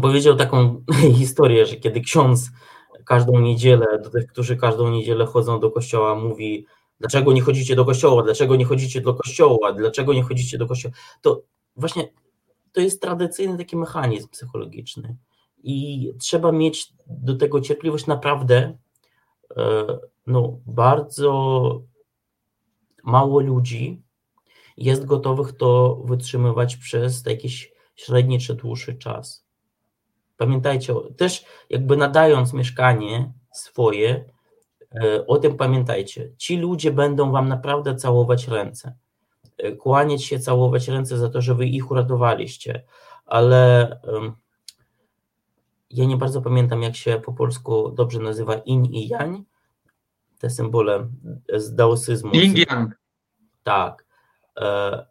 [0.02, 0.84] powiedział taką
[1.20, 2.50] historię, że kiedy ksiądz
[3.04, 6.66] każdą niedzielę, do tych, którzy każdą niedzielę chodzą do kościoła, mówi,
[7.00, 10.94] dlaczego nie chodzicie do kościoła, dlaczego nie chodzicie do kościoła, dlaczego nie chodzicie do kościoła,
[11.22, 11.42] to
[11.76, 12.08] właśnie
[12.72, 15.16] to jest tradycyjny taki mechanizm psychologiczny
[15.62, 18.78] i trzeba mieć do tego cierpliwość naprawdę,
[19.56, 21.82] e, no bardzo
[23.04, 24.02] mało ludzi
[24.76, 29.43] jest gotowych to wytrzymywać przez jakiś średni czy dłuższy czas.
[30.36, 34.24] Pamiętajcie, też jakby nadając mieszkanie swoje,
[34.94, 36.30] e, o tym pamiętajcie.
[36.36, 38.94] Ci ludzie będą wam naprawdę całować ręce.
[39.58, 42.84] E, kłaniać się, całować ręce za to, że wy ich uratowaliście,
[43.26, 43.90] ale
[45.94, 49.44] ja nie bardzo pamiętam, jak się po polsku dobrze nazywa in i jań,
[50.38, 51.08] te symbole
[51.54, 52.30] z daosyzmu.
[52.34, 52.94] Yin yang.
[53.62, 54.06] Tak.
[54.56, 55.06] E,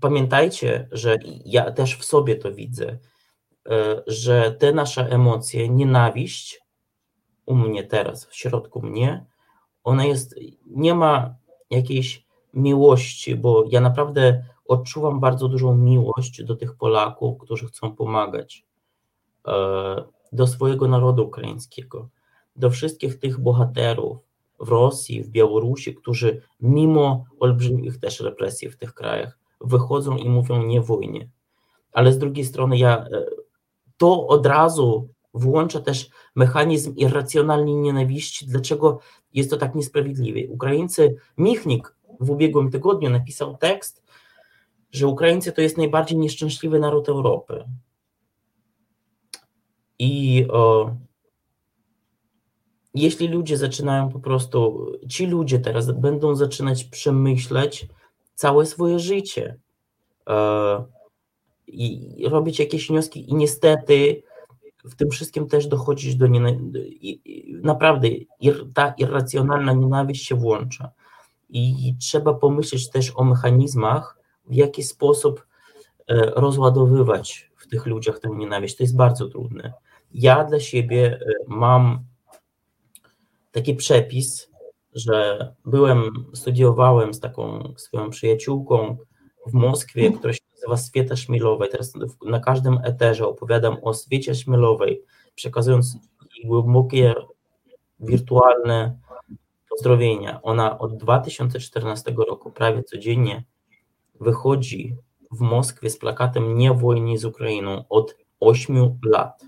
[0.00, 2.98] pamiętajcie, że ja też w sobie to widzę, e,
[4.06, 6.62] że te nasze emocje, nienawiść
[7.46, 9.26] u mnie teraz, w środku mnie,
[9.84, 10.34] ona jest,
[10.66, 11.34] nie ma
[11.70, 18.64] jakiejś miłości, bo ja naprawdę odczuwam bardzo dużą miłość do tych Polaków, którzy chcą pomagać,
[19.46, 22.08] e, do swojego narodu ukraińskiego,
[22.56, 24.18] do wszystkich tych bohaterów
[24.60, 30.62] w Rosji, w Białorusi, którzy mimo olbrzymich też represji w tych krajach wychodzą i mówią
[30.62, 31.28] nie wojnie.
[31.92, 33.24] Ale z drugiej strony ja e,
[34.02, 38.98] to od razu włącza też mechanizm irracjonalnej nienawiści, dlaczego
[39.34, 40.52] jest to tak niesprawiedliwe.
[40.52, 44.02] Ukraińcy, Michnik w ubiegłym tygodniu napisał tekst,
[44.90, 47.64] że Ukraińcy to jest najbardziej nieszczęśliwy naród Europy.
[49.98, 50.90] I o,
[52.94, 57.86] jeśli ludzie zaczynają po prostu, ci ludzie teraz będą zaczynać przemyśleć
[58.34, 59.58] całe swoje życie
[60.28, 60.84] e,
[61.72, 64.22] i robić jakieś wnioski, i niestety
[64.84, 67.22] w tym wszystkim też dochodzić do nienawiści.
[67.62, 68.08] Naprawdę
[68.74, 70.90] ta irracjonalna nienawiść się włącza.
[71.50, 75.46] I trzeba pomyśleć też o mechanizmach, w jaki sposób
[76.08, 78.76] e, rozładowywać w tych ludziach tę nienawiść.
[78.76, 79.72] To jest bardzo trudne.
[80.14, 82.04] Ja dla siebie e, mam
[83.52, 84.50] taki przepis,
[84.94, 88.96] że byłem, studiowałem z taką swoją przyjaciółką
[89.46, 91.68] w Moskwie, która nazywa Swieta Śmielowej.
[91.70, 91.92] Teraz
[92.26, 95.02] na każdym eterze opowiadam o Swiecie Śmielowej,
[95.34, 95.96] przekazując
[96.44, 97.14] głębokie,
[98.00, 98.98] wirtualne
[99.70, 100.42] pozdrowienia.
[100.42, 103.44] Ona od 2014 roku prawie codziennie
[104.20, 104.96] wychodzi
[105.30, 109.46] w Moskwie z plakatem Nie wojnie z Ukrainą od 8 lat.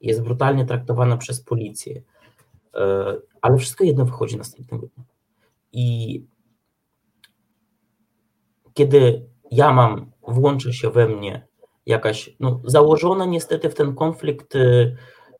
[0.00, 2.02] Jest brutalnie traktowana przez policję,
[2.74, 5.04] e, ale wszystko jedno wychodzi następnego dnia.
[5.72, 6.24] I
[8.74, 11.46] kiedy ja mam, włączy się we mnie
[11.86, 14.60] jakaś, no, założona niestety w ten konflikt e,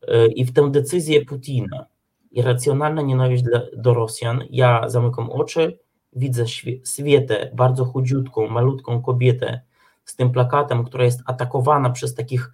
[0.07, 1.85] e, i w tę decyzję Putina,
[2.31, 5.79] irracjonalna nienawiść dla, do Rosjan, ja zamykam oczy,
[6.13, 6.45] widzę
[6.83, 9.61] Swietę, bardzo chudziutką, malutką kobietę
[10.05, 12.51] z tym plakatem, która jest atakowana przez takich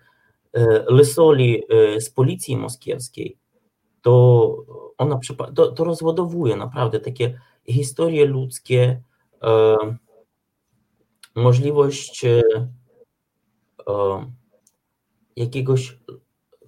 [0.53, 1.63] e, lysoli
[1.99, 3.37] z policji moskiewskiej,
[4.01, 4.55] to
[4.97, 5.19] ona
[5.55, 9.01] to, to rozładowuje naprawdę takie historie ludzkie,
[11.37, 12.25] możliwość
[15.35, 15.97] jakiegoś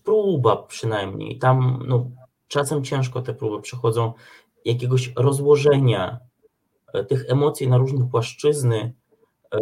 [0.04, 2.10] próba przynajmniej, tam no,
[2.48, 4.14] czasem ciężko te próby przychodzą,
[4.66, 6.20] jakiegoś rozłożenia
[6.94, 8.94] e, tych emocji na różne płaszczyzny,
[9.54, 9.60] e,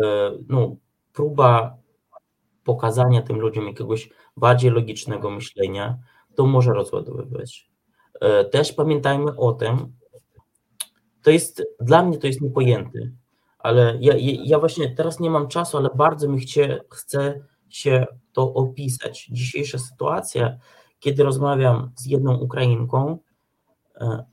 [0.49, 0.75] no,
[1.13, 1.77] próba
[2.63, 5.97] pokazania tym ludziom jakiegoś bardziej logicznego myślenia,
[6.35, 7.69] to może rozładowywać.
[8.21, 9.93] E, też pamiętajmy o tym,
[11.23, 12.99] to jest, dla mnie to jest niepojęte,
[13.67, 18.53] ale ja, ja właśnie teraz nie mam czasu, ale bardzo mi chcie, chcę się to
[18.53, 19.27] opisać.
[19.31, 20.57] Dzisiejsza sytuacja
[20.99, 23.17] kiedy rozmawiam z jedną Ukrainką,
[23.95, 24.25] e,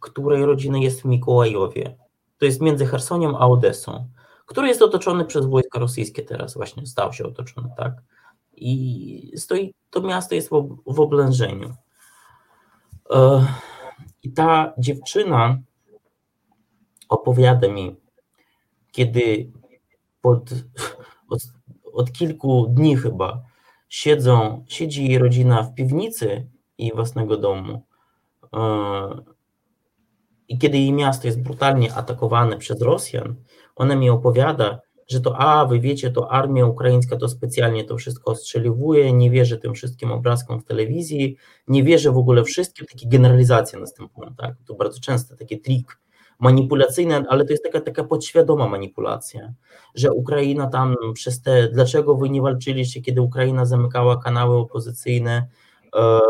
[0.00, 1.96] której rodzina jest w Mikołajowie.
[2.38, 4.08] To jest między Chersoniem a Odessą,
[4.46, 7.92] który jest otoczony przez wojska rosyjskie teraz, właśnie stał się otoczony, tak?
[8.52, 11.74] I stoi, to miasto jest w, w oblężeniu.
[13.10, 13.46] E,
[14.22, 15.58] I ta dziewczyna
[17.08, 17.96] opowiada mi,
[18.94, 19.52] kiedy
[20.20, 20.50] pod,
[21.30, 21.40] od,
[21.92, 23.42] od kilku dni chyba
[23.88, 26.46] siedzą, siedzi jej rodzina w piwnicy
[26.78, 27.82] jej własnego domu.
[28.52, 28.60] E,
[30.48, 33.34] I kiedy jej miasto jest brutalnie atakowane przez Rosjan,
[33.76, 38.30] ona mi opowiada, że to, a wy wiecie, to armia ukraińska to specjalnie to wszystko
[38.30, 41.36] ostrzeliwuje, nie wierzy tym wszystkim obrazkom w telewizji,
[41.68, 44.54] nie wierzy w ogóle wszystkim, takie generalizacje następują, tak?
[44.66, 46.03] To bardzo często taki trik
[46.40, 49.52] manipulacyjne, ale to jest taka, taka podświadoma manipulacja,
[49.94, 55.46] że Ukraina tam przez te, dlaczego wy nie walczyliście, kiedy Ukraina zamykała kanały opozycyjne,
[55.94, 56.20] e,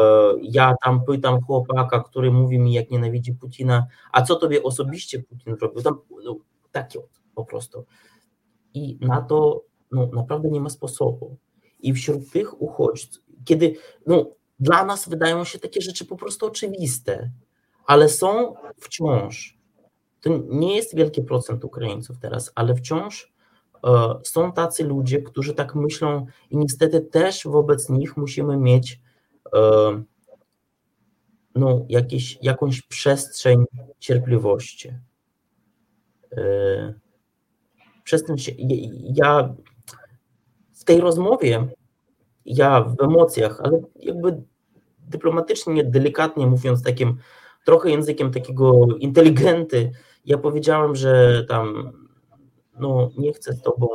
[0.43, 5.57] ja tam pytam chłopaka, który mówi mi, jak nienawidzi Putina, a co tobie osobiście Putin
[5.57, 5.83] zrobił?
[5.83, 6.37] Tam, no,
[6.73, 6.99] takie
[7.35, 7.85] po prostu.
[8.75, 11.37] I na to no, naprawdę nie ma sposobu.
[11.81, 13.75] I wśród tych uchodźców, kiedy
[14.07, 14.27] no,
[14.61, 17.31] dla nas wydają się takie rzeczy po prostu oczywiste,
[17.87, 19.59] ale są wciąż,
[20.25, 23.33] to nie jest wielki procent Ukraińców teraz, ale wciąż
[23.85, 29.01] e, są tacy ludzie, którzy tak myślą i niestety też wobec nich musimy mieć
[29.55, 30.03] e,
[31.55, 33.65] no, jakieś, jakąś przestrzeń
[33.99, 34.93] cierpliwości.
[36.33, 36.95] E,
[38.05, 38.37] przestrzeń,
[39.15, 39.55] ja
[40.73, 41.69] w tej rozmowie,
[42.47, 44.43] ja w emocjach, ale jakby
[44.99, 47.19] dyplomatycznie, delikatnie mówiąc takim
[47.65, 49.93] trochę językiem takiego inteligenty,
[50.25, 51.93] ja powiedziałem, że tam
[52.81, 53.89] no nie chcę z tobą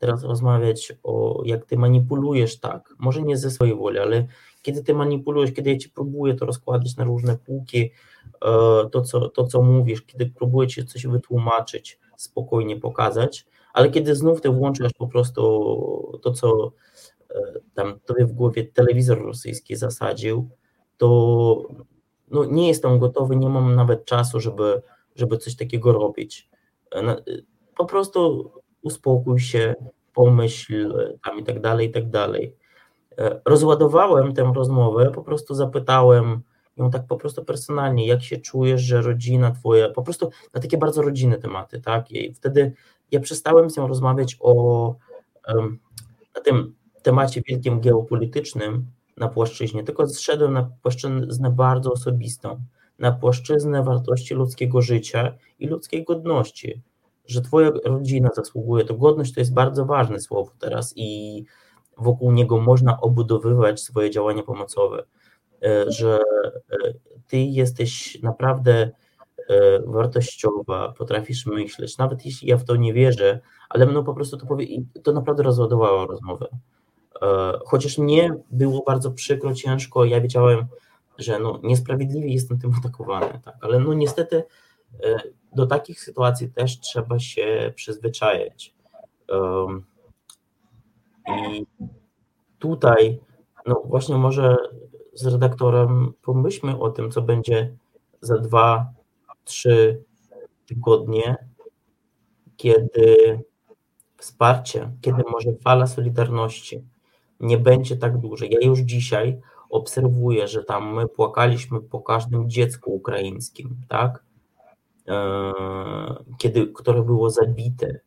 [0.00, 4.26] teraz rozmawiać o jak ty manipulujesz tak, może nie ze swojej woli, ale
[4.62, 7.90] kiedy ty manipulujesz, kiedy ja ci próbuję to rozkładać na różne półki, e,
[8.92, 14.40] to co, to co mówisz, kiedy próbuję ci coś wytłumaczyć, spokojnie pokazać, ale kiedy znów
[14.40, 16.72] ty włączasz po prostu to, co
[17.30, 17.34] e,
[17.74, 20.48] tam tobie w głowie telewizor rosyjski zasadził,
[20.96, 21.62] to
[22.30, 24.82] no, nie jestem gotowy, nie mam nawet czasu, żeby,
[25.16, 26.48] żeby coś takiego robić.
[26.94, 27.16] E,
[27.76, 28.50] po prostu
[28.82, 29.74] uspokój się,
[30.14, 30.94] pomyśl
[31.24, 32.56] tam i tak dalej, i tak dalej.
[33.18, 36.42] E, rozładowałem tę rozmowę, po prostu zapytałem
[36.76, 40.78] ją tak po prostu personalnie, jak się czujesz, że rodzina twoja, po prostu na takie
[40.78, 42.10] bardzo rodzinne tematy, tak?
[42.10, 42.72] I wtedy
[43.10, 44.94] ja przestałem z nią rozmawiać o
[46.34, 48.86] na tym temacie wielkim geopolitycznym
[49.16, 52.62] na płaszczyźnie, tylko zszedłem na płaszczyznę bardzo osobistą,
[52.98, 56.82] na płaszczyznę wartości ludzkiego życia i ludzkiej godności,
[57.26, 61.44] że twoja rodzina zasługuje, to godność to jest bardzo ważne słowo teraz i
[61.98, 65.04] wokół niego można obudowywać swoje działania pomocowe,
[65.62, 66.18] e, że
[66.70, 66.92] e,
[67.28, 68.90] ty jesteś naprawdę
[69.48, 74.36] E, wartościowa, potrafisz myśleć, nawet jeśli ja w to nie wierzę, ale no po prostu
[74.36, 74.66] to powie
[75.02, 76.46] to naprawdę rozładowało rozmowę.
[77.64, 80.66] Chociaż mnie było bardzo przykro, ciężko, ja wiedziałem,
[81.18, 84.44] że no niesprawiedliwie jestem tym atakowany, tak, ale no niestety
[85.04, 85.20] e,
[85.52, 88.74] do takich sytuacji też trzeba się przyzwyczajać.
[91.28, 91.66] I
[92.58, 93.20] tutaj,
[93.66, 94.56] no właśnie może
[95.14, 97.76] z redaktorem pomyślmy o tym, co będzie
[98.20, 98.92] za dwa,
[99.44, 100.02] trzy
[100.66, 101.36] tygodnie,
[102.56, 103.40] kiedy
[104.16, 106.84] wsparcie, kiedy może fala solidarności
[107.40, 108.46] nie będzie tak duża.
[108.50, 109.40] Ja już dzisiaj
[109.70, 114.24] obserwuję, że tam my płakaliśmy po każdym dziecku ukraińskim, tak?
[115.08, 115.52] E,
[116.38, 118.00] kiedy, które było zabite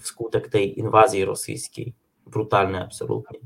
[0.00, 1.94] wskutek tej inwazji rosyjskiej,
[2.26, 3.38] brutalnej absolutnie.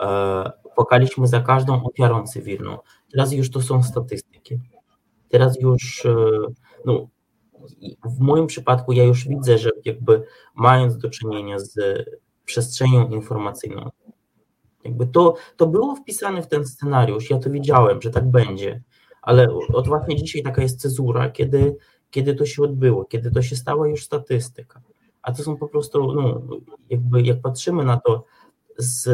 [0.00, 2.78] E, płakaliśmy za każdą ofiarą cywilną.
[3.12, 4.58] Teraz już to są statystyki.
[5.28, 6.16] Teraz już, e,
[6.84, 7.08] no,
[8.04, 10.22] w moim przypadku ja już widzę, że jakby
[10.54, 12.04] mając do czynienia z
[12.44, 13.90] przestrzenią informacyjną,
[14.88, 18.82] jakby to, to było wpisane w ten scenariusz, ja to wiedziałem, że tak będzie,
[19.22, 21.76] ale od właśnie dzisiaj taka jest cezura, kiedy,
[22.10, 24.80] kiedy to się odbyło, kiedy to się stała już statystyka,
[25.22, 26.42] a to są po prostu, no,
[26.90, 28.24] jakby jak patrzymy na to
[28.78, 29.08] z,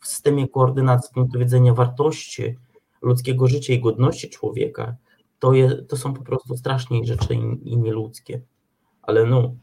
[0.00, 2.56] w systemie koordynacji z punktu widzenia wartości,
[3.02, 4.96] ludzkiego życia i godności człowieka,
[5.38, 8.40] to, je, to są po prostu strasznie rzeczy i, i nieludzkie.
[9.02, 9.54] Ale no.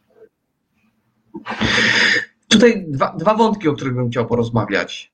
[2.51, 5.13] Tutaj dwa, dwa wątki, o których bym chciał porozmawiać.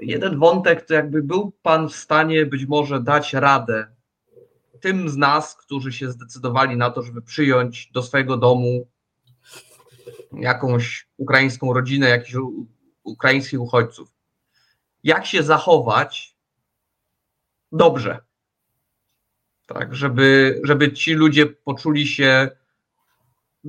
[0.00, 3.86] Jeden wątek to jakby był Pan w stanie być może dać radę
[4.80, 8.86] tym z nas, którzy się zdecydowali na to, żeby przyjąć do swojego domu
[10.32, 12.36] jakąś ukraińską rodzinę, jakichś
[13.02, 14.08] ukraińskich uchodźców.
[15.04, 16.36] Jak się zachować,
[17.72, 18.18] dobrze.
[19.66, 22.50] Tak, żeby, żeby ci ludzie poczuli się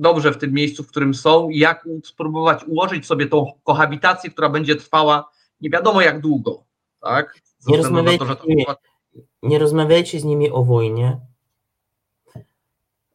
[0.00, 4.48] dobrze w tym miejscu, w którym są i jak spróbować ułożyć sobie tą kohabitację, która
[4.48, 5.30] będzie trwała
[5.60, 6.64] nie wiadomo jak długo.
[7.00, 7.40] Tak?
[7.66, 8.46] Nie rozmawiajcie, to, to...
[8.46, 8.64] Nimi,
[9.42, 11.20] nie rozmawiajcie z nimi o wojnie.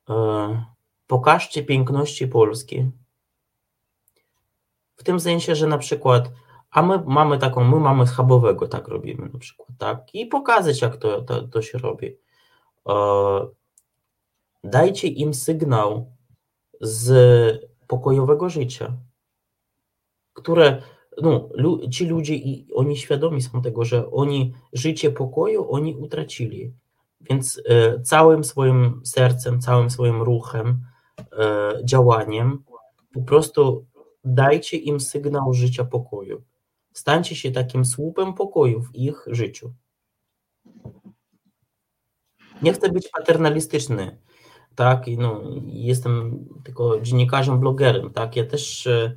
[0.10, 0.66] E,
[1.08, 2.92] pokażcie piękności Polski.
[4.96, 6.30] W tym sensie, że na przykład
[6.74, 10.16] a my mamy taką, my mamy schabowego, tak robimy na przykład, tak?
[10.16, 12.18] I pokazać, jak to, to, to się robi.
[12.90, 12.94] E,
[14.64, 16.13] dajcie im sygnał
[16.84, 18.98] z pokojowego życia,
[20.34, 20.82] które
[21.22, 21.50] no,
[21.92, 26.74] ci ludzie i oni świadomi są tego, że oni życie pokoju oni utracili.
[27.22, 30.86] Więc e, całym swoim sercem, całym swoim ruchem,
[31.32, 32.64] e, działaniem
[33.14, 33.86] po prostu
[34.24, 36.42] dajcie im sygnał życia pokoju.
[36.94, 39.74] Stańcie się takim słupem pokoju w ich życiu.
[42.62, 44.18] Nie chcę być paternalistyczny,
[44.76, 49.16] tak, no, jestem tylko dziennikarzem, blogerem, tak, ja też e,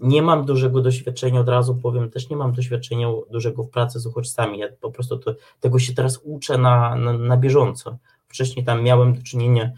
[0.00, 4.06] nie mam dużego doświadczenia, od razu powiem, też nie mam doświadczenia dużego w pracy z
[4.06, 7.98] uchodźcami, ja po prostu to, tego się teraz uczę na, na, na bieżąco.
[8.28, 9.70] Wcześniej tam miałem do czynienia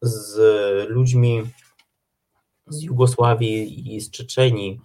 [0.00, 0.38] z
[0.88, 1.42] ludźmi
[2.66, 4.80] z Jugosławii i z Czeczenii,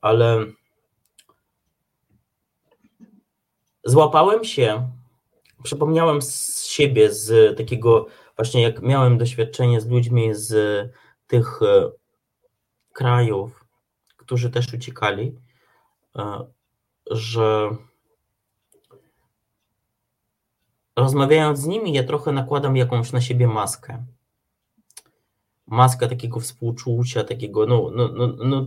[0.00, 0.46] ale
[3.84, 4.88] złapałem się,
[5.64, 8.06] przypomniałem z siebie, z takiego
[8.36, 10.52] właśnie jak miałem doświadczenie z ludźmi z
[11.26, 11.90] tych e,
[12.92, 13.64] krajów,
[14.16, 15.38] którzy też uciekali,
[16.16, 16.46] e,
[17.10, 17.70] że
[20.96, 24.04] rozmawiając z nimi, ja trochę nakładam jakąś na siebie maskę.
[25.66, 28.66] Maskę takiego współczucia, takiego, no, no, no, no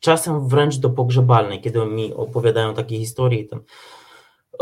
[0.00, 3.44] czasem wręcz do pogrzebalnej, kiedy mi opowiadają takie historie.
[3.44, 3.60] Tam.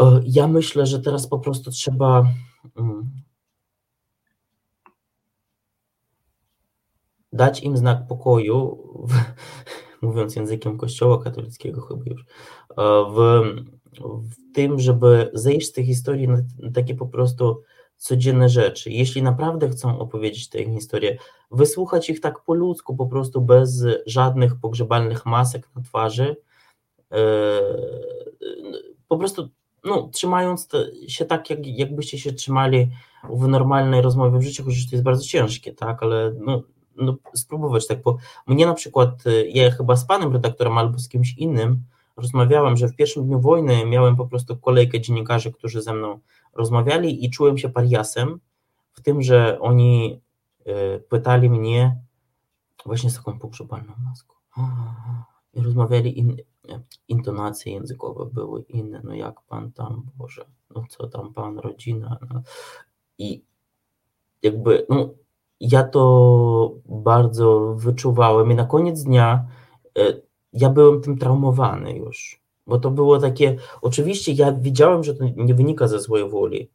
[0.01, 2.26] E, ja myślę, że teraz po prostu trzeba
[2.76, 3.11] mm,
[7.32, 9.14] dać im znak pokoju, w,
[10.07, 12.24] mówiąc językiem Kościoła katolickiego chyba już, e,
[13.14, 13.43] w,
[14.03, 16.38] w tym, żeby zejść z tej historii na
[16.74, 17.62] takie po prostu
[17.97, 18.90] codzienne rzeczy.
[18.90, 21.18] Jeśli naprawdę chcą opowiedzieć tę historię,
[21.51, 26.36] wysłuchać ich tak po ludzku, po prostu bez żadnych pogrzebalnych masek na twarzy,
[27.12, 27.18] e,
[29.09, 29.49] po prostu
[29.85, 30.68] no, trzymając
[31.09, 32.91] się tak, jak, jakbyście się trzymali
[33.30, 36.62] w normalnej rozmowie w życiu, chociaż to jest bardzo ciężkie, tak, ale no,
[36.97, 38.16] no, spróbować tak, bo
[38.47, 41.83] mnie na przykład, y, ja chyba z panem redaktorem albo z kimś innym
[42.16, 46.20] rozmawiałem, że w pierwszym dniu wojny miałem po prostu kolejkę dziennikarzy, którzy ze mną
[46.55, 48.41] rozmawiali i czułem się pariasem
[48.93, 50.20] w tym, że oni
[50.66, 51.97] y, pytali mnie
[52.87, 54.35] właśnie z taką pogrzebalną maską.
[55.55, 56.37] I rozmawiali in,
[57.08, 62.42] intonacje językowe były inne, no jak pan tam, Boże, no co tam pan, rodzina, no.
[63.18, 63.42] i
[64.42, 65.08] jakby, no
[65.60, 69.44] ja to bardzo wyczuwałem i na koniec dnia
[69.98, 70.20] e,
[70.52, 75.54] ja byłem tym traumowany już, bo to było takie, oczywiście ja wiedziałem, że to nie
[75.54, 76.70] wynika ze złej woli.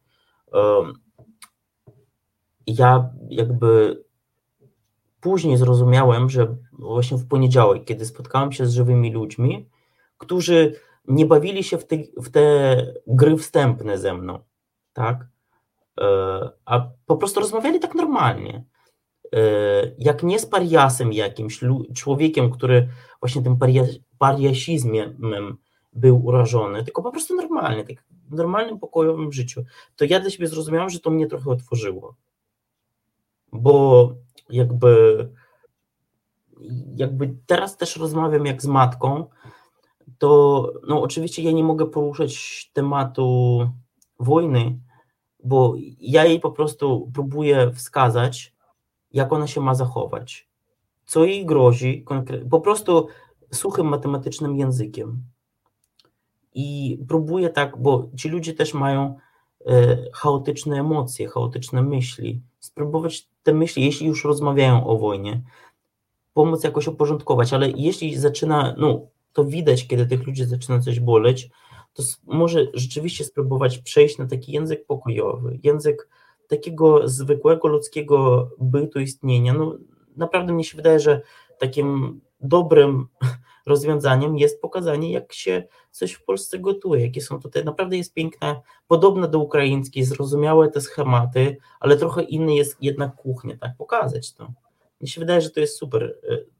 [2.66, 4.02] Ja jakby
[5.20, 9.68] później zrozumiałem, że właśnie w poniedziałek, kiedy spotkałem się z żywymi ludźmi,
[10.18, 10.74] którzy
[11.08, 14.38] nie bawili się w te, w te gry wstępne ze mną,
[14.92, 15.26] tak?
[16.00, 16.04] E,
[16.64, 18.64] a po prostu rozmawiali tak normalnie.
[19.34, 19.40] E,
[19.98, 21.60] jak nie z pariasem jakimś,
[21.94, 22.88] człowiekiem, który
[23.20, 23.58] właśnie tym
[24.18, 25.56] pariasizmem
[25.92, 29.64] był urażony, tylko po prostu normalnie, tak w normalnym, pokojowym życiu,
[29.96, 32.14] to ja dla siebie zrozumiałem, że to mnie trochę otworzyło.
[33.52, 34.12] Bo
[34.50, 35.28] jakby
[36.96, 39.26] jakby teraz też rozmawiam jak z matką,
[40.18, 43.58] to no oczywiście ja nie mogę poruszać tematu
[44.20, 44.78] wojny,
[45.44, 48.54] bo ja jej po prostu próbuję wskazać,
[49.12, 50.48] jak ona się ma zachować,
[51.06, 52.04] co jej grozi,
[52.50, 53.08] po prostu
[53.52, 55.22] suchym matematycznym językiem.
[56.54, 59.18] I próbuję tak, bo ci ludzie też mają
[59.66, 65.42] e, chaotyczne emocje, chaotyczne myśli, spróbować te myśli, jeśli już rozmawiają o wojnie,
[66.34, 69.06] pomóc jakoś uporządkować, ale jeśli zaczyna, no
[69.38, 71.50] to widać, kiedy tych ludzi zaczyna coś boleć,
[71.92, 76.08] to może rzeczywiście spróbować przejść na taki język pokojowy, język
[76.48, 79.54] takiego zwykłego ludzkiego bytu, istnienia.
[79.54, 79.76] No,
[80.16, 81.20] naprawdę mnie się wydaje, że
[81.58, 83.06] takim dobrym
[83.66, 88.60] rozwiązaniem jest pokazanie, jak się coś w Polsce gotuje, jakie są tutaj, naprawdę jest piękne,
[88.88, 94.52] podobne do ukraińskiej, zrozumiałe te schematy, ale trochę inny jest jednak kuchnia, tak, pokazać to.
[95.00, 96.57] Mnie się wydaje, że to jest super y,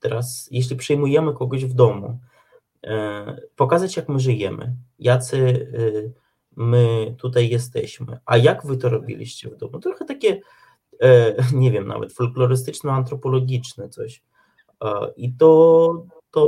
[0.00, 2.18] teraz, jeśli przyjmujemy kogoś w domu,
[2.86, 6.12] e, pokazać, jak my żyjemy, jacy y,
[6.56, 9.78] my tutaj jesteśmy, a jak wy to robiliście w domu.
[9.78, 10.40] Trochę takie,
[11.00, 14.22] e, nie wiem, nawet folklorystyczno-antropologiczne coś.
[15.16, 16.46] I to, to,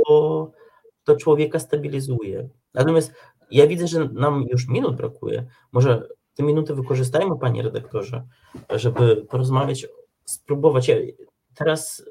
[1.03, 2.49] to człowieka stabilizuje.
[2.73, 3.13] Natomiast
[3.51, 5.45] ja widzę, że nam już minut brakuje.
[5.71, 8.23] Może te minuty wykorzystajmy, panie redaktorze,
[8.69, 9.87] żeby porozmawiać,
[10.25, 10.87] spróbować.
[10.87, 10.95] Ja
[11.55, 12.03] teraz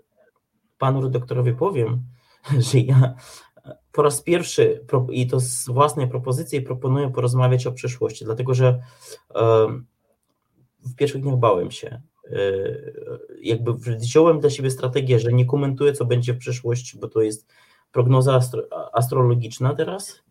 [0.81, 2.03] panu redaktorowi powiem,
[2.70, 3.14] że ja
[3.93, 8.81] po raz pierwszy i to z własnej propozycji proponuję porozmawiać o przyszłości, dlatego że
[10.81, 12.01] w pierwszych dniach bałem się.
[12.33, 12.41] E,
[13.43, 17.53] jakby wziąłem dla siebie strategię, że nie komentuję, co będzie w przyszłości, bo to jest
[17.93, 18.62] prognoza astro,
[18.93, 20.22] astrologiczna teraz.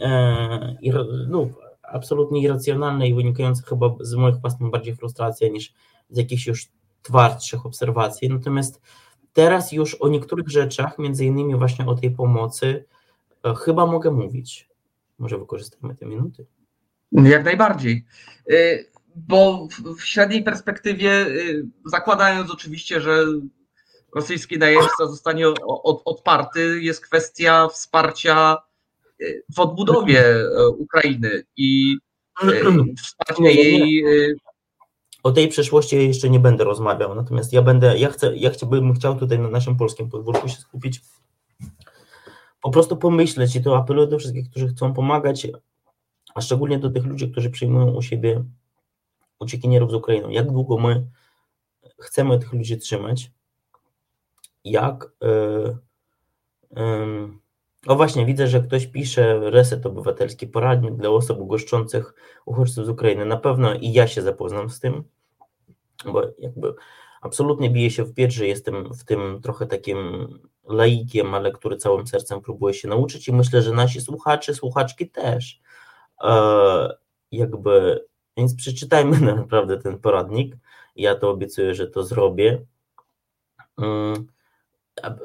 [0.00, 0.92] E, I,
[1.28, 1.48] no,
[1.82, 5.72] absolutnie irracjonalne i wynikające chyba z moich własnych bardziej frustracji niż
[6.10, 6.68] z jakichś już
[7.02, 8.28] twardszych obserwacji.
[8.28, 8.80] Natomiast
[9.32, 12.84] teraz już o niektórych rzeczach, między innymi właśnie o tej pomocy,
[13.44, 14.68] e, chyba mogę mówić.
[15.18, 16.46] Może wykorzystajmy te minuty.
[17.12, 18.04] Jak najbardziej.
[18.50, 18.54] E,
[19.16, 19.68] bo
[19.98, 21.26] w średniej perspektywie, e,
[21.86, 23.24] zakładając oczywiście, że
[24.14, 25.48] rosyjski najemca zostanie
[26.04, 28.56] odparty, jest kwestia wsparcia
[29.54, 30.24] w odbudowie
[30.78, 31.96] Ukrainy i
[33.02, 34.04] wsparcia jej
[35.28, 39.16] o tej przeszłości jeszcze nie będę rozmawiał, natomiast ja będę, ja chcę, ja chciałbym, chciał
[39.16, 41.00] tutaj na naszym polskim podwórku się skupić,
[42.62, 45.46] po prostu pomyśleć i to apeluję do wszystkich, którzy chcą pomagać,
[46.34, 48.44] a szczególnie do tych ludzi, którzy przyjmują u siebie
[49.40, 50.32] uciekinierów z Ukrainy.
[50.32, 51.06] Jak długo my
[51.98, 53.30] chcemy tych ludzi trzymać?
[54.64, 55.10] Jak.
[55.20, 55.76] Yy,
[57.86, 62.14] o właśnie, widzę, że ktoś pisze reset obywatelski, poradnik dla osób goszczących
[62.46, 63.24] uchodźców z Ukrainy.
[63.24, 65.04] Na pewno i ja się zapoznam z tym,
[66.04, 66.74] bo jakby
[67.20, 70.28] absolutnie biję się w pierś, że jestem w tym trochę takim
[70.68, 75.60] laikiem, ale który całym sercem próbuje się nauczyć i myślę, że nasi słuchacze, słuchaczki też.
[76.22, 76.96] E,
[77.32, 78.04] jakby,
[78.36, 80.56] więc przeczytajmy naprawdę ten poradnik.
[80.96, 82.64] Ja to obiecuję, że to zrobię.
[83.78, 84.26] Mm,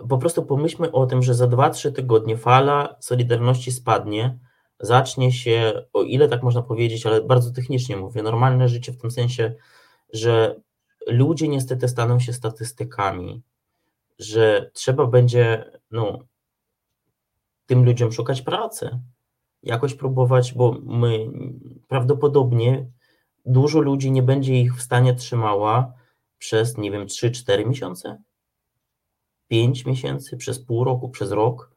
[0.10, 4.40] po prostu pomyślmy o tym, że za 2-3 tygodnie fala Solidarności spadnie,
[4.80, 9.12] zacznie się, o ile tak można powiedzieć, ale bardzo technicznie mówię, normalne życie w tym
[9.12, 9.56] sensie,
[10.14, 10.62] że
[11.08, 13.42] ludzie niestety staną się statystykami,
[14.20, 16.20] że trzeba będzie no,
[17.66, 19.00] tym ludziom szukać pracy,
[19.64, 21.26] jakoś próbować, bo my
[21.88, 22.86] prawdopodobnie
[23.46, 25.94] dużo ludzi nie będzie ich w stanie trzymała
[26.38, 28.24] przez, nie wiem, 3-4 miesiące,
[29.48, 31.72] 5 miesięcy, przez pół roku, przez rok.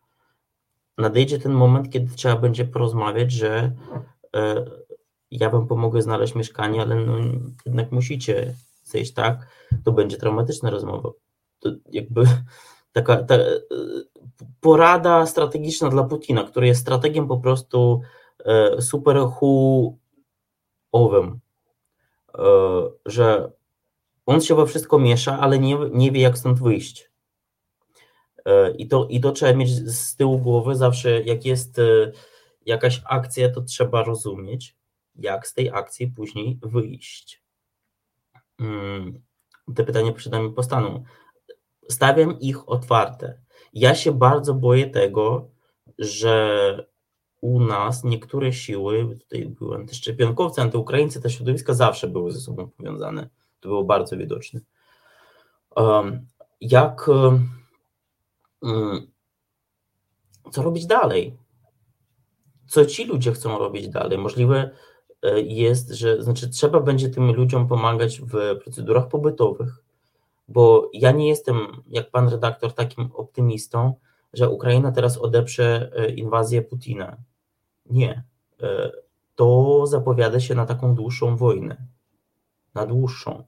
[0.98, 3.72] Nadejdzie ten moment, kiedy trzeba będzie porozmawiać, że
[4.36, 4.64] e,
[5.30, 7.16] ja wam pomogę znaleźć mieszkanie, ale no,
[7.66, 8.54] jednak musicie
[8.84, 9.46] zejść, tak?
[9.84, 11.10] To będzie traumatyczna rozmowa.
[11.60, 12.24] To jakby
[12.92, 13.60] taka ta, e,
[14.60, 18.00] porada strategiczna dla Putina, który jest strategiem po prostu
[18.44, 19.28] e, super
[20.92, 21.40] owym,
[22.38, 22.42] e,
[23.06, 23.52] że
[24.26, 27.10] on się we wszystko miesza, ale nie, nie wie, jak stąd wyjść.
[28.78, 31.80] I to, I to trzeba mieć z tyłu głowy zawsze, jak jest
[32.66, 34.75] jakaś akcja, to trzeba rozumieć,
[35.18, 37.42] jak z tej akcji później wyjść.
[38.58, 39.22] Mm,
[39.74, 41.04] te pytania przed nami postaną.
[41.90, 43.40] Stawiam ich otwarte.
[43.72, 45.48] Ja się bardzo boję tego,
[45.98, 46.86] że
[47.40, 53.28] u nas niektóre siły, tutaj były antyszczepionkowcy, antyukraińcy, te środowiska zawsze były ze sobą powiązane.
[53.60, 54.60] To było bardzo widoczne.
[56.60, 57.10] Jak,
[58.62, 59.10] mm,
[60.50, 61.36] co robić dalej?
[62.66, 64.18] Co ci ludzie chcą robić dalej?
[64.18, 64.70] Możliwe,
[65.44, 69.82] jest, że znaczy trzeba będzie tym ludziom pomagać w procedurach pobytowych,
[70.48, 73.94] bo ja nie jestem, jak pan redaktor, takim optymistą,
[74.32, 77.16] że Ukraina teraz odeprze e, inwazję Putina.
[77.90, 78.22] Nie.
[78.62, 78.92] E,
[79.34, 81.76] to zapowiada się na taką dłuższą wojnę.
[82.74, 83.44] Na dłuższą.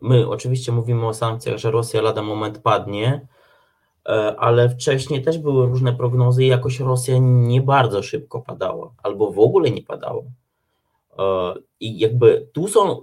[0.00, 3.26] My oczywiście mówimy o sankcjach, że Rosja lada moment padnie, E,
[4.36, 9.38] ale wcześniej też były różne prognozy i jakoś Rosja nie bardzo szybko padała, albo w
[9.38, 10.22] ogóle nie padała.
[11.18, 13.02] E, I jakby tu są,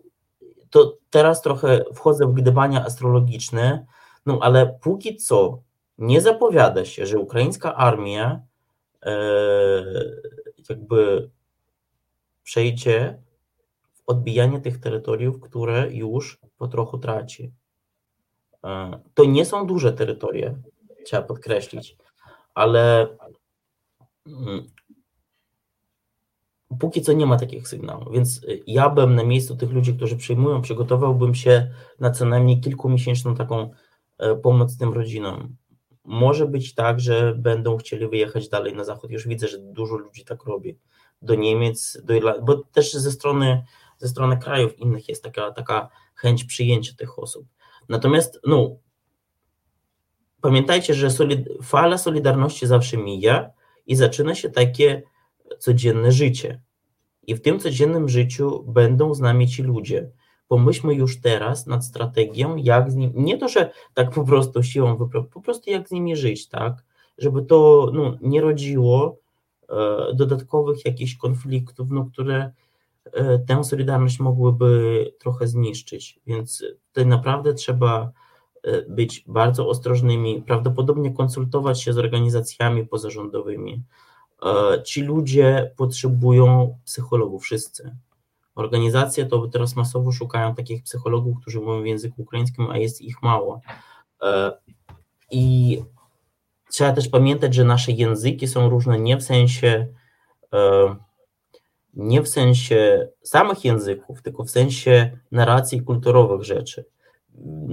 [0.70, 3.86] to teraz trochę wchodzę w gdybania astrologiczne,
[4.26, 5.60] no ale póki co
[5.98, 8.42] nie zapowiada się, że ukraińska armia
[9.06, 9.14] e,
[10.70, 11.30] jakby
[12.44, 13.22] przejdzie
[13.94, 17.52] w odbijanie tych terytoriów, które już po trochu traci.
[19.14, 20.54] To nie są duże terytoria,
[21.10, 21.98] trzeba podkreślić,
[22.54, 23.08] ale
[24.28, 24.68] mm,
[26.80, 30.62] póki co nie ma takich sygnałów, więc ja bym na miejscu tych ludzi, którzy przyjmują,
[30.62, 33.70] przygotowałbym się na co najmniej kilkumiesięczną taką
[34.18, 35.56] e, pomoc tym rodzinom.
[36.04, 39.12] Może być tak, że będą chcieli wyjechać dalej na zachód.
[39.12, 40.78] Już widzę, że dużo ludzi tak robi.
[41.22, 43.64] Do Niemiec, do Irlandii, bo też ze strony,
[43.98, 47.48] ze strony krajów innych jest taka, taka chęć przyjęcia tych osób.
[47.90, 48.76] Natomiast no,
[50.42, 53.50] pamiętajcie, że solid, fala solidarności zawsze mija
[53.88, 55.04] i zaczyna się takie
[55.60, 56.62] codzienne życie.
[57.28, 60.10] I w tym codziennym życiu będą z nami ci ludzie.
[60.48, 64.98] Pomyślmy już teraz nad strategią, jak z nim, nie to, że tak po prostu siłą
[65.34, 66.86] po prostu jak z nimi żyć, tak?
[67.18, 69.18] Żeby to no, nie rodziło
[69.70, 69.76] e,
[70.14, 72.52] dodatkowych jakichś konfliktów, no, które
[73.14, 76.20] e, tę solidarność mogłyby trochę zniszczyć.
[76.28, 78.12] Więc tutaj naprawdę trzeba
[78.90, 83.84] być bardzo ostrożnymi, prawdopodobnie konsultować się z organizacjami pozarządowymi,
[84.86, 87.96] Ci ludzie potrzebują psychologów, wszyscy.
[88.56, 93.22] Organizacje to teraz masowo szukają takich psychologów, którzy mówią w języku ukraińskim, a jest ich
[93.22, 93.62] mało.
[95.32, 95.78] I
[96.72, 99.88] trzeba też pamiętać, że nasze języki są różne nie w sensie
[101.94, 106.86] nie w sensie samych języków, tylko w sensie narracji kulturowych rzeczy.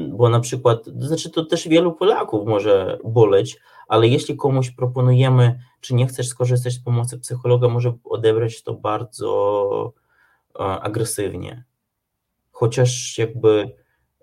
[0.09, 5.61] Bo na przykład, to znaczy to też wielu Polaków może boleć, ale jeśli komuś proponujemy,
[5.81, 9.93] czy nie chcesz skorzystać z pomocy psychologa, może odebrać to bardzo
[10.55, 11.65] e, agresywnie.
[12.51, 13.75] Chociaż jakby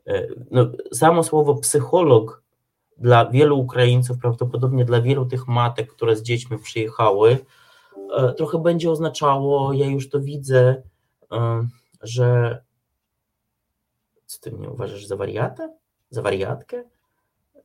[0.07, 2.43] e, no, samo słowo psycholog
[2.97, 7.37] dla wielu Ukraińców, prawdopodobnie dla wielu tych matek, które z dziećmi przyjechały,
[8.13, 10.83] E, trochę będzie oznaczało, ja już to widzę,
[12.01, 12.61] że
[14.33, 15.69] co ty mnie uważasz za wariata?
[16.09, 16.83] Za wariatkę?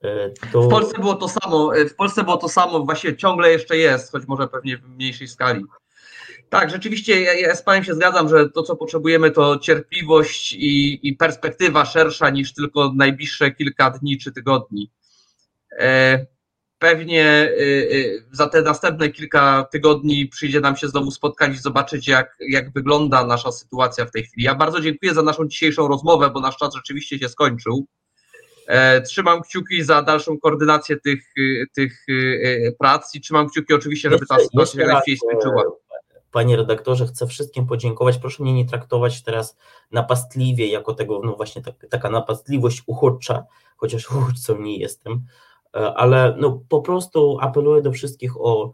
[0.03, 0.63] E, to...
[0.63, 4.27] W Polsce było to samo, w Polsce było to samo, właśnie ciągle jeszcze jest, choć
[4.27, 5.65] może pewnie w mniejszej skali.
[6.49, 11.09] Tak, rzeczywiście ja, ja z Panem się zgadzam, że to, co potrzebujemy, to cierpliwość i,
[11.09, 14.91] i perspektywa szersza niż tylko najbliższe kilka dni czy tygodni
[16.79, 17.63] pewnie y,
[17.93, 22.73] y, za te następne kilka tygodni przyjdzie nam się znowu spotkać i zobaczyć, jak, jak
[22.73, 24.45] wygląda nasza sytuacja w tej chwili.
[24.45, 27.87] Ja bardzo dziękuję za naszą dzisiejszą rozmowę, bo nasz czas rzeczywiście się skończył.
[28.67, 32.07] E, trzymam kciuki za dalszą koordynację tych, y, tych
[32.79, 35.63] prac i trzymam kciuki oczywiście, żeby ta sytuacja jak najlepiej skończyła.
[36.31, 38.19] Panie redaktorze, chcę wszystkim podziękować.
[38.19, 39.57] Proszę mnie nie traktować teraz
[39.93, 43.45] napastliwie, jako tego, no właśnie tak, taka napastliwość uchodźcza,
[43.77, 45.25] chociaż uchodźcą nie jestem.
[45.77, 48.73] E, ale no, po prostu apeluję do wszystkich o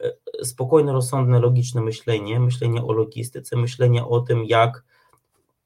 [0.00, 4.84] e, spokojne, rozsądne, logiczne myślenie, myślenie o logistyce, myślenie o tym, jak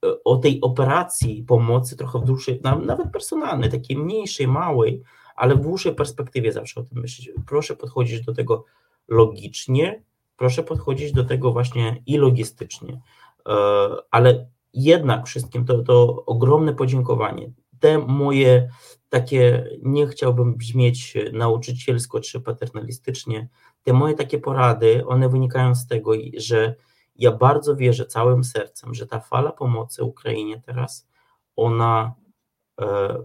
[0.05, 5.03] e, o tej operacji pomocy trochę w dłuższej, nawet personalnej, takiej mniejszej, małej,
[5.37, 7.31] ale w dłuższej perspektywie zawsze o tym myśleć.
[7.47, 8.65] Proszę podchodzić do tego
[9.09, 10.03] logicznie,
[10.37, 13.01] proszę podchodzić do tego właśnie i logistycznie,
[14.11, 17.51] ale jednak wszystkim to, to ogromne podziękowanie.
[17.81, 18.69] Te moje
[19.09, 23.49] takie, nie chciałbym brzmieć nauczycielsko czy paternalistycznie,
[23.83, 26.75] te moje takie porady, one wynikają z tego, że
[27.17, 31.09] ja bardzo wierzę całym sercem, że ta fala pomocy Ukrainie teraz,
[31.57, 32.15] ona
[32.81, 33.17] e,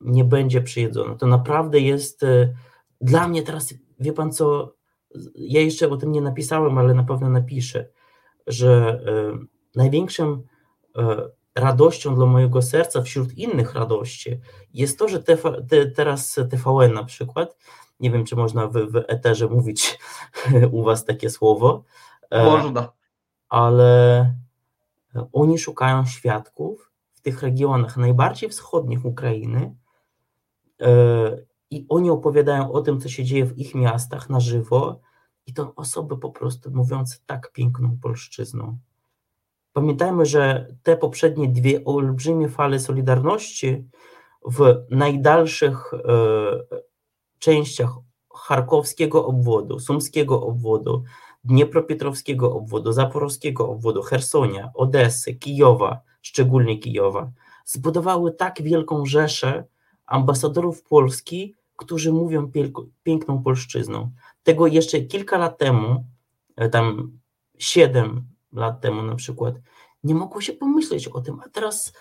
[0.00, 1.14] nie będzie przyjedzona.
[1.14, 2.54] To naprawdę jest e,
[3.00, 4.74] dla mnie teraz, wie pan co,
[5.34, 7.88] ja jeszcze o tym nie napisałem, ale na pewno napiszę,
[8.46, 9.38] że e,
[9.74, 10.42] największym
[11.56, 14.40] radością dla mojego serca wśród innych radości
[14.74, 15.36] jest to, że te,
[15.68, 17.56] te, teraz TVN na przykład,
[18.00, 19.98] nie wiem, czy można w, w eterze mówić
[20.72, 21.84] u was takie słowo.
[22.30, 22.92] E, można.
[23.48, 24.34] Ale
[25.32, 29.76] oni szukają świadków w tych regionach najbardziej wschodnich Ukrainy
[30.80, 30.88] e,
[31.70, 35.00] i oni opowiadają o tym, co się dzieje w ich miastach na żywo
[35.46, 38.78] i to osoby po prostu mówiące tak piękną polszczyzną.
[39.76, 43.84] Pamiętajmy, że te poprzednie dwie olbrzymie fale Solidarności
[44.46, 45.98] w najdalszych e,
[47.38, 47.90] częściach
[48.34, 51.02] charkowskiego obwodu, sumskiego obwodu,
[51.44, 57.30] dniepropietrowskiego obwodu, zaporowskiego obwodu, Hersonia, Odessy, Kijowa, szczególnie Kijowa,
[57.64, 59.64] zbudowały tak wielką rzeszę
[60.06, 62.50] ambasadorów Polski, którzy mówią
[63.02, 64.10] piękną polszczyzną.
[64.42, 66.04] Tego jeszcze kilka lat temu,
[66.56, 67.18] e, tam
[67.58, 69.54] siedem lat temu na przykład,
[70.04, 71.92] nie mogło się pomyśleć o tym, a teraz,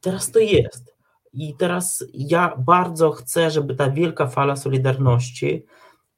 [0.00, 0.98] teraz to jest.
[1.32, 5.66] I teraz ja bardzo chcę, żeby ta wielka fala Solidarności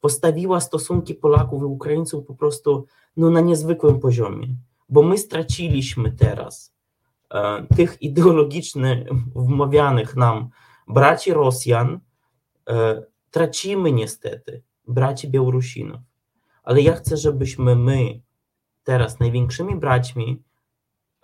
[0.01, 2.87] postawiła stosunki Polaków i Ukraińców po prostu
[3.17, 4.49] no, na niezwykłym poziomie,
[4.89, 6.75] bo my straciliśmy teraz
[7.31, 10.49] e, tych ideologicznych, wmawianych nam
[10.89, 12.01] braci Rosjan,
[12.69, 16.01] e, tracimy niestety braci Białorusinów,
[16.63, 18.21] ale ja chcę, żebyśmy my
[18.91, 20.43] teraz największymi braćmi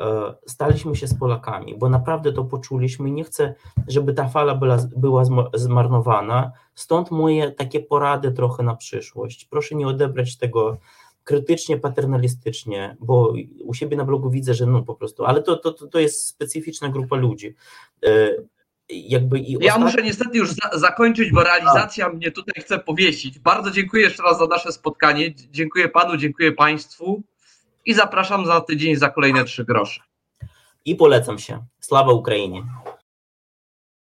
[0.01, 3.11] e, staliśmy się z Polakami, bo naprawdę to poczuliśmy.
[3.11, 3.55] Nie chcę,
[3.89, 6.53] żeby ta fala była, była zmarnowana.
[6.75, 9.45] Stąd moje takie porady trochę na przyszłość.
[9.45, 10.79] Proszę nie odebrać tego
[11.25, 15.73] krytycznie, paternalistycznie, bo u siebie na blogu widzę, że no po prostu, ale to, to,
[15.73, 17.55] to jest specyficzna grupa ludzi.
[18.07, 18.31] E,
[18.89, 22.09] jakby i ja muszę niestety już za zakończyć, bo realizacja A.
[22.09, 23.39] mnie tutaj chce powiesić.
[23.39, 25.35] Bardzo dziękuję jeszcze raz za nasze spotkanie.
[25.51, 27.23] Dziękuję panu, dziękuję państwu
[27.87, 30.01] i zapraszam za tydzień za kolejne trzy grosze.
[30.85, 31.65] I polecam się.
[31.81, 32.65] Sława Ukrainie.